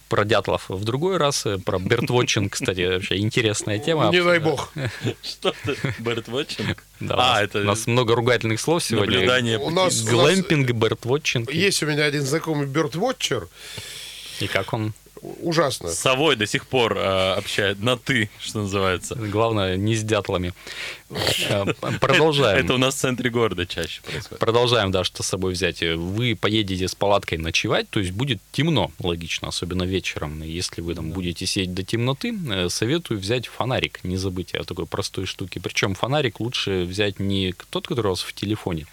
про 0.09 0.23
дятлов 0.25 0.65
в 0.69 0.83
другой 0.83 1.17
раз, 1.17 1.45
э, 1.45 1.57
про 1.57 1.79
Бертвотчинг, 1.79 2.53
кстати, 2.53 2.93
вообще 2.93 3.17
интересная 3.17 3.79
тема. 3.79 4.09
Не 4.11 4.23
дай 4.23 4.39
бог. 4.39 4.71
Что 5.21 5.53
ты, 5.65 5.75
Бертвотчинг? 5.99 6.83
Да, 7.01 7.15
у, 7.15 7.19
А, 7.19 7.33
нас, 7.33 7.41
это 7.43 7.59
у 7.59 7.63
нас 7.63 7.87
много 7.87 8.15
ругательных 8.15 8.59
слов 8.61 8.83
сегодня. 8.83 9.15
наблюдание. 9.15 9.57
У 9.59 9.69
нас, 9.69 10.01
у 10.01 10.07
Глэмпинг, 10.09 10.71
Бертвотчинг. 10.71 11.51
есть 11.51 11.83
у 11.83 11.85
меня 11.87 12.05
один 12.05 12.21
знакомый 12.21 12.67
бёрдвотчер. 12.67 13.47
И 14.39 14.47
как 14.47 14.73
он? 14.73 14.93
Ужасно. 15.41 15.89
С 15.89 15.99
совой 15.99 16.35
до 16.35 16.45
сих 16.45 16.67
пор 16.67 16.97
э, 16.97 17.33
общает 17.33 17.81
на 17.81 17.97
«ты», 17.97 18.29
что 18.39 18.59
называется. 18.59 19.15
Главное, 19.15 19.75
не 19.75 19.95
с 19.95 20.03
дятлами. 20.03 20.53
Э, 21.49 21.65
Продолжаем. 21.99 22.63
Это 22.63 22.73
у 22.73 22.77
нас 22.77 22.95
в 22.95 22.97
центре 22.99 23.29
города 23.29 23.65
чаще 23.65 24.01
происходит. 24.01 24.39
Продолжаем, 24.39 24.91
да, 24.91 25.03
что 25.03 25.23
с 25.23 25.27
собой 25.27 25.53
взять. 25.53 25.81
Вы 25.81 26.35
поедете 26.35 26.87
с 26.87 26.95
палаткой 26.95 27.37
ночевать, 27.37 27.89
то 27.89 27.99
есть 27.99 28.11
будет 28.11 28.39
темно, 28.51 28.91
логично, 28.99 29.47
особенно 29.47 29.83
вечером. 29.83 30.43
И 30.43 30.49
Если 30.49 30.81
вы 30.81 30.93
там 30.93 31.11
будете 31.11 31.45
сидеть 31.45 31.73
до 31.73 31.83
темноты, 31.83 32.37
э, 32.51 32.69
советую 32.69 33.19
взять 33.19 33.47
фонарик. 33.47 34.03
Не 34.03 34.17
забудьте 34.17 34.57
о 34.59 34.63
такой 34.63 34.85
простой 34.85 35.25
штуке. 35.25 35.59
Причем 35.59 35.95
фонарик 35.95 36.39
лучше 36.39 36.83
взять 36.83 37.19
не 37.19 37.55
тот, 37.69 37.87
который 37.87 38.07
у 38.07 38.09
вас 38.11 38.21
в 38.21 38.33
телефоне, 38.33 38.85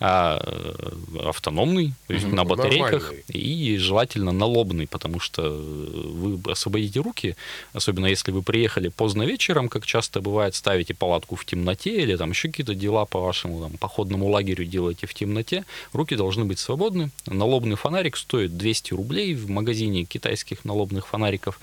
а 0.00 0.38
э, 0.44 1.28
автономный, 1.28 1.92
то 2.06 2.14
есть 2.14 2.26
на 2.26 2.44
батарейках, 2.44 3.02
Нормальный. 3.02 3.24
и 3.28 3.76
желательно 3.78 4.32
налобный, 4.32 4.86
потому 4.86 5.20
что 5.20 5.42
вы 5.50 6.38
освободите 6.50 7.00
руки, 7.00 7.36
особенно 7.72 8.06
если 8.06 8.30
вы 8.30 8.42
приехали 8.42 8.88
поздно 8.88 9.22
вечером, 9.24 9.68
как 9.68 9.86
часто 9.86 10.20
бывает, 10.20 10.54
ставите 10.54 10.94
палатку 10.94 11.36
в 11.36 11.44
темноте 11.44 12.02
или 12.02 12.16
там 12.16 12.30
еще 12.30 12.48
какие-то 12.48 12.74
дела 12.74 13.04
по 13.06 13.20
вашему 13.20 13.60
там, 13.62 13.72
походному 13.78 14.28
лагерю 14.28 14.64
делаете 14.64 15.06
в 15.06 15.14
темноте, 15.14 15.64
руки 15.92 16.14
должны 16.16 16.44
быть 16.44 16.58
свободны. 16.58 17.10
Налобный 17.26 17.76
фонарик 17.76 18.16
стоит 18.16 18.56
200 18.56 18.94
рублей 18.94 19.34
в 19.34 19.48
магазине 19.50 20.04
китайских 20.04 20.64
налобных 20.64 21.06
фонариков, 21.06 21.58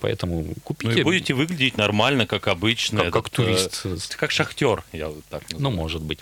поэтому 0.00 0.42
Ну 0.48 0.54
купите. 0.64 1.00
и 1.00 1.02
будете 1.02 1.34
выглядеть 1.34 1.76
нормально, 1.76 2.26
как 2.26 2.48
обычно. 2.48 3.04
Как- 3.04 3.12
как 3.14 3.26
э, 3.28 3.30
турист. 3.30 3.86
Как 4.16 4.30
шахтер, 4.30 4.82
я 4.92 5.08
вот 5.08 5.24
так 5.30 5.42
Ну, 5.50 5.56
называю. 5.58 5.76
может 5.76 6.02
быть. 6.02 6.18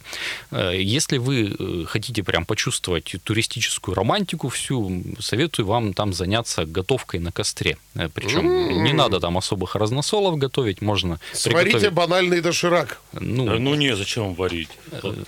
Э, 0.51 0.73
Если 0.81 1.19
вы 1.19 1.48
э, 1.59 1.85
хотите 1.87 2.23
прям 2.23 2.45
почувствовать 2.45 3.15
туристическую 3.25 3.95
романтику 3.95 4.49
всю, 4.49 5.03
советую 5.21 5.67
вам 5.67 5.95
там 5.95 6.13
заняться 6.13 6.65
готовкой 6.65 7.21
на 7.21 7.33
костре. 7.33 7.77
Э, 7.95 8.09
Причем 8.13 8.83
не 8.85 8.93
надо 8.93 9.21
там 9.21 9.37
особых 9.39 9.75
разносолов 9.77 10.37
готовить, 10.39 10.81
можно 10.83 11.19
Сварите 11.33 11.65
приготовить, 11.71 11.95
банальный 11.95 12.41
доширак. 12.41 13.01
ну, 13.13 13.47
Да 13.47 13.59
ну 13.59 13.75
не, 13.75 13.97
зачем 13.97 14.35
варить? 14.35 14.69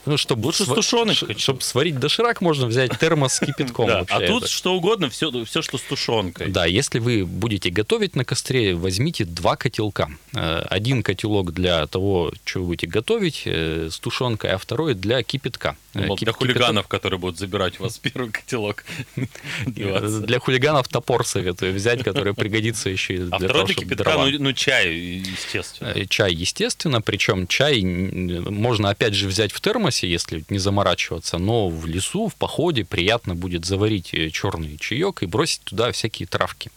ну, 0.06 0.16
чтобы 0.16 0.46
лучше 0.46 0.64
с 0.64 0.68
тушеночкой. 0.68 1.36
Чтобы 1.38 1.62
сварить 1.62 1.98
доширак, 1.98 2.40
можно 2.40 2.66
взять 2.66 2.98
термос 2.98 3.34
с 3.34 3.40
кипятком. 3.46 3.86
Да, 3.86 4.04
а 4.08 4.20
тут 4.26 4.44
это. 4.44 4.52
что 4.52 4.74
угодно, 4.74 5.08
все, 5.10 5.30
все, 5.44 5.62
что 5.62 5.78
с 5.78 5.82
тушенкой. 5.82 6.48
Да, 6.48 6.66
если 6.66 6.98
вы 6.98 7.24
будете 7.24 7.70
готовить 7.70 8.16
на 8.16 8.24
костре, 8.24 8.74
возьмите 8.74 9.24
два 9.24 9.56
котелка. 9.56 10.08
Э, 10.34 10.62
Один 10.68 11.02
котелок 11.02 11.52
для 11.52 11.86
того, 11.86 12.32
что 12.44 12.60
вы 12.60 12.66
будете 12.66 12.86
готовить 12.86 13.42
э, 13.46 13.88
с 13.90 13.98
тушенкой, 13.98 14.50
а 14.52 14.58
второй 14.58 14.94
для 14.94 15.22
кипятка. 15.22 15.76
Думал, 15.94 16.16
Кип- 16.16 16.26
для 16.26 16.32
хулиганов, 16.32 16.86
которые 16.88 17.18
будут 17.18 17.38
забирать 17.38 17.80
у 17.80 17.82
вас 17.84 17.98
первый 18.02 18.30
котелок. 18.30 18.84
Для 19.66 20.38
хулиганов 20.38 20.88
топор 20.88 21.26
советую 21.26 21.74
взять, 21.74 22.04
который 22.04 22.34
пригодится 22.34 22.90
еще 22.90 23.14
и 23.14 23.18
для 23.18 23.36
А 23.36 23.38
того, 23.40 23.66
чтобы 23.66 23.74
кипятка, 23.74 24.16
ну, 24.16 24.30
ну, 24.38 24.52
чай, 24.52 24.94
естественно. 24.94 25.88
Э, 25.88 26.06
Чай, 26.06 26.32
естественно, 26.32 27.00
причем 27.00 27.46
чай 27.46 27.82
можно 27.82 28.90
опять 28.90 29.14
же 29.14 29.26
взять 29.28 29.52
в 29.52 29.60
термосе, 29.60 30.08
если 30.08 30.44
не 30.48 30.58
заморачиваться, 30.58 31.38
но 31.38 31.68
в 31.68 31.86
лесу, 31.86 32.28
в 32.28 32.34
походе 32.34 32.84
приятно 32.84 33.34
будет 33.34 33.64
заварить 33.64 34.14
э, 34.14 34.30
черный 34.30 34.76
чаек 34.78 35.22
и 35.22 35.26
бросить 35.26 35.62
туда 35.64 35.90
всякие 35.92 36.26
травки. 36.26 36.70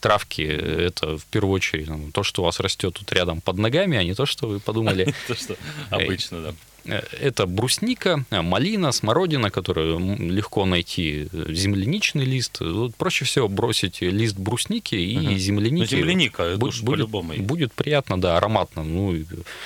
Травки 0.00 0.42
э, 0.42 0.86
это 0.88 1.16
в 1.18 1.24
первую 1.26 1.54
очередь 1.54 1.88
ну, 1.88 2.10
то, 2.12 2.22
что 2.22 2.42
у 2.42 2.44
вас 2.44 2.60
растет 2.60 2.94
тут 2.94 3.12
рядом 3.12 3.40
под 3.40 3.58
ногами, 3.58 3.96
а 3.96 4.04
не 4.04 4.14
то, 4.14 4.26
что 4.26 4.46
вы 4.46 4.60
подумали. 4.60 5.14
То, 5.26 5.34
что 5.34 5.56
обычно, 5.90 6.42
да. 6.42 6.54
Э, 6.84 7.00
Это 7.20 7.46
брусника, 7.46 8.24
э, 8.30 8.42
малина, 8.42 8.92
смородина, 8.92 9.50
которую 9.50 9.98
легко 10.32 10.64
найти, 10.66 11.28
э, 11.32 11.52
земляничный 11.52 12.24
лист. 12.24 12.60
Вот 12.60 12.94
проще 12.96 13.24
всего 13.24 13.48
бросить 13.48 14.00
лист 14.02 14.36
брусники 14.38 14.94
и. 14.94 15.18
Ну, 15.18 15.38
земляники. 15.38 15.90
земляника, 15.96 16.42
это 16.42 16.58
Бу- 16.58 16.68
уж 16.68 16.80
будет, 16.82 16.96
по-любому. 17.10 17.34
будет 17.42 17.72
приятно, 17.72 18.20
да, 18.20 18.36
ароматно. 18.36 18.82
Ну, 18.84 19.14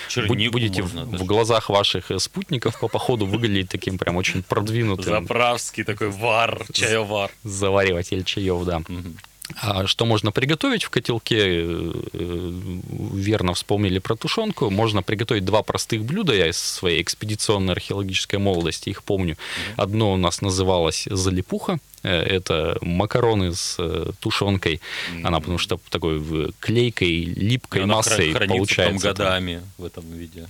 Чернику 0.08 0.52
будете 0.52 0.82
можно 0.82 1.04
в, 1.04 1.10
даже. 1.10 1.24
в 1.24 1.26
глазах 1.26 1.68
ваших 1.70 2.10
спутников 2.18 2.78
по 2.80 2.88
походу 2.88 3.26
выглядеть 3.26 3.68
таким 3.68 3.98
прям 3.98 4.16
очень 4.16 4.42
продвинутым 4.42 5.04
Заправский 5.04 5.84
такой 5.84 6.10
вар, 6.10 6.64
чаевар. 6.72 7.30
завариватель 7.44 8.24
чаев, 8.24 8.64
да. 8.64 8.78
Мгм. 8.88 9.16
А 9.60 9.86
что 9.86 10.06
можно 10.06 10.32
приготовить 10.32 10.84
в 10.84 10.90
котелке? 10.90 11.36
э, 11.38 11.92
э, 12.14 12.52
Верно 13.14 13.52
вспомнили 13.54 13.98
про 13.98 14.16
тушенку. 14.16 14.70
Можно 14.70 15.02
приготовить 15.02 15.44
два 15.44 15.62
простых 15.62 16.02
блюда. 16.04 16.32
Я 16.34 16.48
из 16.48 16.56
своей 16.58 17.02
экспедиционной 17.02 17.74
археологической 17.74 18.38
молодости 18.38 18.88
их 18.90 19.02
помню. 19.04 19.36
Одно 19.76 20.12
у 20.14 20.16
нас 20.16 20.40
называлось 20.40 21.06
залипуха. 21.10 21.78
Э, 22.02 22.10
Это 22.22 22.78
макароны 22.80 23.54
с 23.54 23.76
тушенкой. 24.20 24.80
Она 25.22 25.40
потому 25.40 25.58
что 25.58 25.78
такой 25.90 26.22
клейкой, 26.60 27.10
липкой 27.24 27.82
Она 27.82 27.96
массой 27.96 28.32
хранится 28.32 28.56
получается. 28.56 29.14
там. 29.14 29.14
годами 29.14 29.62
в 29.78 29.84
этом 29.84 30.04
виде, 30.10 30.46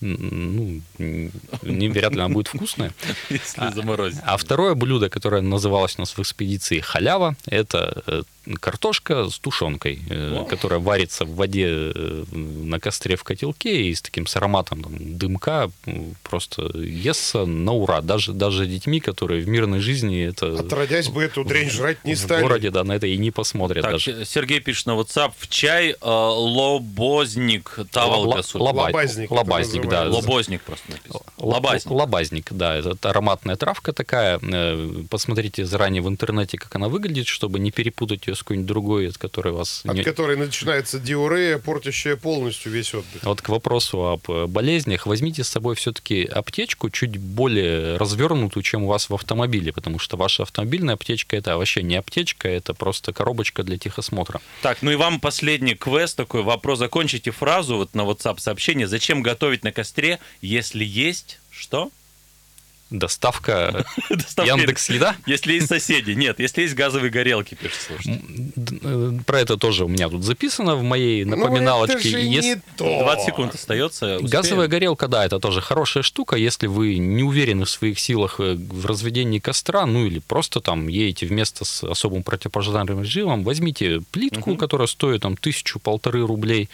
Ну, 0.00 0.80
н- 0.98 1.32
не, 1.62 1.88
вряд 1.88 2.12
ли 2.12 2.20
она 2.20 2.28
будет 2.28 2.48
вкусная. 2.48 2.92
если 3.30 3.72
заморозить. 3.74 4.20
А 4.24 4.36
второе 4.36 4.74
блюдо, 4.74 5.08
которое 5.08 5.42
называлось 5.42 5.94
у 5.98 6.02
нас 6.02 6.16
в 6.16 6.20
экспедиции 6.20 6.80
халява, 6.80 7.36
это 7.46 8.02
э, 8.06 8.22
картошка 8.58 9.28
с 9.28 9.38
тушенкой, 9.38 10.00
э, 10.10 10.38
О. 10.40 10.44
которая 10.44 10.80
варится 10.80 11.24
в 11.24 11.34
воде 11.34 11.66
э, 11.68 12.24
на 12.32 12.80
костре 12.80 13.16
в 13.16 13.24
котелке 13.24 13.82
и 13.88 13.94
с 13.94 14.02
таким 14.02 14.26
с 14.26 14.36
ароматом 14.36 14.82
там, 14.82 14.94
дымка 14.98 15.70
просто 16.22 16.62
естся 16.78 17.44
на 17.44 17.72
ура. 17.72 18.00
Даже, 18.00 18.32
даже 18.32 18.66
детьми, 18.66 19.00
которые 19.00 19.42
в 19.42 19.48
мирной 19.48 19.80
жизни 19.80 20.22
это 20.24 20.58
Отродясь 20.58 21.08
бы 21.08 21.22
эту 21.22 21.44
дрянь 21.44 21.70
жрать 21.70 22.04
не 22.04 22.14
в 22.14 22.18
стали. 22.18 22.42
городе, 22.42 22.70
да, 22.70 22.84
на 22.84 22.92
это 22.92 23.06
и 23.06 23.16
не 23.18 23.30
посмотрят 23.30 23.82
Так, 23.82 23.92
даже. 23.92 24.24
Сергей 24.24 24.60
пишет 24.60 24.86
на 24.86 24.92
WhatsApp, 24.92 25.32
в 25.38 25.48
чай 25.48 25.90
э, 25.90 25.96
лобозник 26.02 27.78
таволгасу. 27.90 28.58
Лаба- 28.58 28.86
Лобазник 28.90 29.30
Лобазник, 29.30 29.88
да. 29.88 30.04
Лобозник 30.08 30.62
просто 30.62 30.90
написано. 30.90 31.20
Лобазник. 31.38 31.90
Лобазник, 31.90 32.52
да. 32.52 32.76
Это 32.76 33.10
ароматная 33.10 33.56
травка 33.56 33.92
такая. 33.92 34.38
Э, 34.42 34.88
Посмотрите 35.08 35.64
заранее 35.64 36.02
в 36.02 36.08
интернете, 36.08 36.58
как 36.58 36.74
она 36.76 36.88
выглядит, 36.88 37.26
чтобы 37.26 37.58
не 37.58 37.70
перепутать 37.70 38.26
ее 38.26 38.34
с 38.40 38.42
какой-нибудь 38.42 38.66
другой, 38.66 39.08
от 39.08 39.18
которой 39.18 39.52
вас... 39.52 39.82
От 39.84 39.94
не- 39.94 40.02
которой 40.02 40.36
начинается 40.36 40.98
диурея, 40.98 41.58
портящая 41.58 42.16
полностью 42.16 42.72
весь 42.72 42.94
отдых. 42.94 43.22
Вот 43.22 43.42
к 43.42 43.48
вопросу 43.48 44.06
об 44.06 44.30
э, 44.30 44.46
болезнях, 44.46 45.06
возьмите 45.06 45.44
с 45.44 45.48
собой 45.48 45.74
все-таки 45.76 46.24
аптечку 46.24 46.90
чуть 46.90 47.18
более 47.18 47.96
развернутую, 47.96 48.62
чем 48.62 48.84
у 48.84 48.86
вас 48.88 49.10
в 49.10 49.14
автомобиле, 49.14 49.72
потому 49.72 49.98
что 49.98 50.16
ваша 50.16 50.42
автомобильная 50.42 50.94
аптечка 50.94 51.36
это 51.36 51.56
вообще 51.56 51.82
не 51.82 51.96
аптечка, 51.96 52.48
это 52.48 52.74
просто 52.74 53.12
коробочка 53.12 53.62
для 53.62 53.78
техосмотра. 53.78 54.40
Так, 54.62 54.82
ну 54.82 54.90
и 54.90 54.96
вам 54.96 55.20
последний 55.20 55.74
квест 55.74 56.16
такой, 56.16 56.42
вопрос. 56.42 56.78
Закончите 56.78 57.30
фразу 57.30 57.76
вот 57.76 57.94
на 57.94 58.02
WhatsApp 58.02 58.40
сообщение. 58.40 58.88
Зачем 58.88 59.22
готовить 59.22 59.64
на 59.64 59.72
костре, 59.72 60.18
если 60.40 60.84
есть 60.84 61.38
что? 61.50 61.90
Доставка 62.90 63.84
Доставка- 64.10 64.46
Яндекс 64.58 64.90
Еда. 64.90 65.16
Если 65.26 65.54
есть 65.54 65.68
соседи. 65.68 66.12
Нет, 66.12 66.40
если 66.40 66.62
есть 66.62 66.74
газовые 66.74 67.10
горелки, 67.10 67.54
пишет 67.54 67.80
слушатель. 67.80 69.22
Про 69.24 69.40
это 69.40 69.56
тоже 69.56 69.84
у 69.84 69.88
меня 69.88 70.08
тут 70.08 70.24
записано 70.24 70.74
в 70.76 70.82
моей 70.82 71.24
Ну, 71.24 71.36
напоминалочке. 71.36 71.96
это 71.98 72.08
же 72.08 72.22
не 72.28 72.56
то. 72.76 73.00
20 73.02 73.24
секунд 73.26 73.54
остается. 73.54 74.14
успеем? 74.16 74.30
Газовая 74.30 74.68
горелка, 74.68 75.08
да, 75.08 75.24
это 75.24 75.38
тоже 75.38 75.60
хорошая 75.60 76.02
штука, 76.02 76.36
если 76.36 76.66
вы 76.66 76.98
не 76.98 77.22
уверены 77.22 77.64
в 77.64 77.70
своих 77.70 77.98
силах 77.98 78.40
э, 78.40 78.54
в 78.54 78.86
разведении 78.86 79.38
костра, 79.38 79.86
ну 79.86 80.06
или 80.06 80.18
просто 80.18 80.60
там 80.60 80.88
едете 80.88 81.26
вместо 81.26 81.64
с 81.64 81.84
особым 81.84 82.22
противопожарным 82.22 83.02
режимом, 83.02 83.44
возьмите 83.44 84.00
плитку, 84.10 84.50
Мгм. 84.50 84.58
которая 84.58 84.86
стоит 84.88 85.22
там 85.22 85.36
тысячу-полторы 85.36 86.26
рублей, 86.26 86.68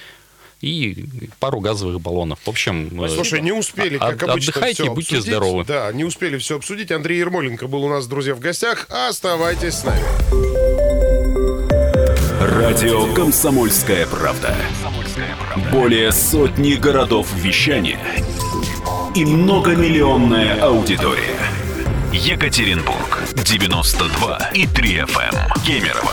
и 0.61 1.05
пару 1.39 1.61
газовых 1.61 2.01
баллонов. 2.01 2.39
В 2.45 2.49
общем, 2.49 2.89
э, 3.05 3.09
Слушай, 3.09 3.41
не 3.41 3.53
успели, 3.53 3.97
А- 4.01 4.13
как 4.13 4.25
обычно, 4.31 4.51
отдыхайте 4.53 4.83
всё 4.83 4.93
и 4.93 4.95
будьте 4.95 5.17
обсудить. 5.17 5.25
здоровы. 5.27 5.65
Да, 5.65 5.93
не 5.93 6.05
успели 6.05 6.39
все 6.39 6.57
обсудить. 6.57 6.91
Андрей 6.93 7.19
Ермоленко 7.19 7.67
был 7.69 7.85
у 7.85 7.89
нас, 7.89 8.07
друзья, 8.07 8.35
в 8.35 8.41
гостях. 8.41 8.87
Оставайтесь 8.91 9.75
с 9.75 9.85
нами. 9.85 10.03
Радио 12.41 13.13
«Комсомольская 13.15 14.07
правда». 14.07 14.55
Более 15.73 16.13
сотни 16.13 16.75
городов 16.75 17.29
вещания 17.35 18.01
и 19.15 19.25
многомиллионная 19.25 20.61
аудитория. 20.63 21.39
Екатеринбург 22.13 23.23
92 23.35 24.51
и 24.55 24.67
3 24.67 24.97
FM. 25.01 25.35
Кемерово 25.67 26.13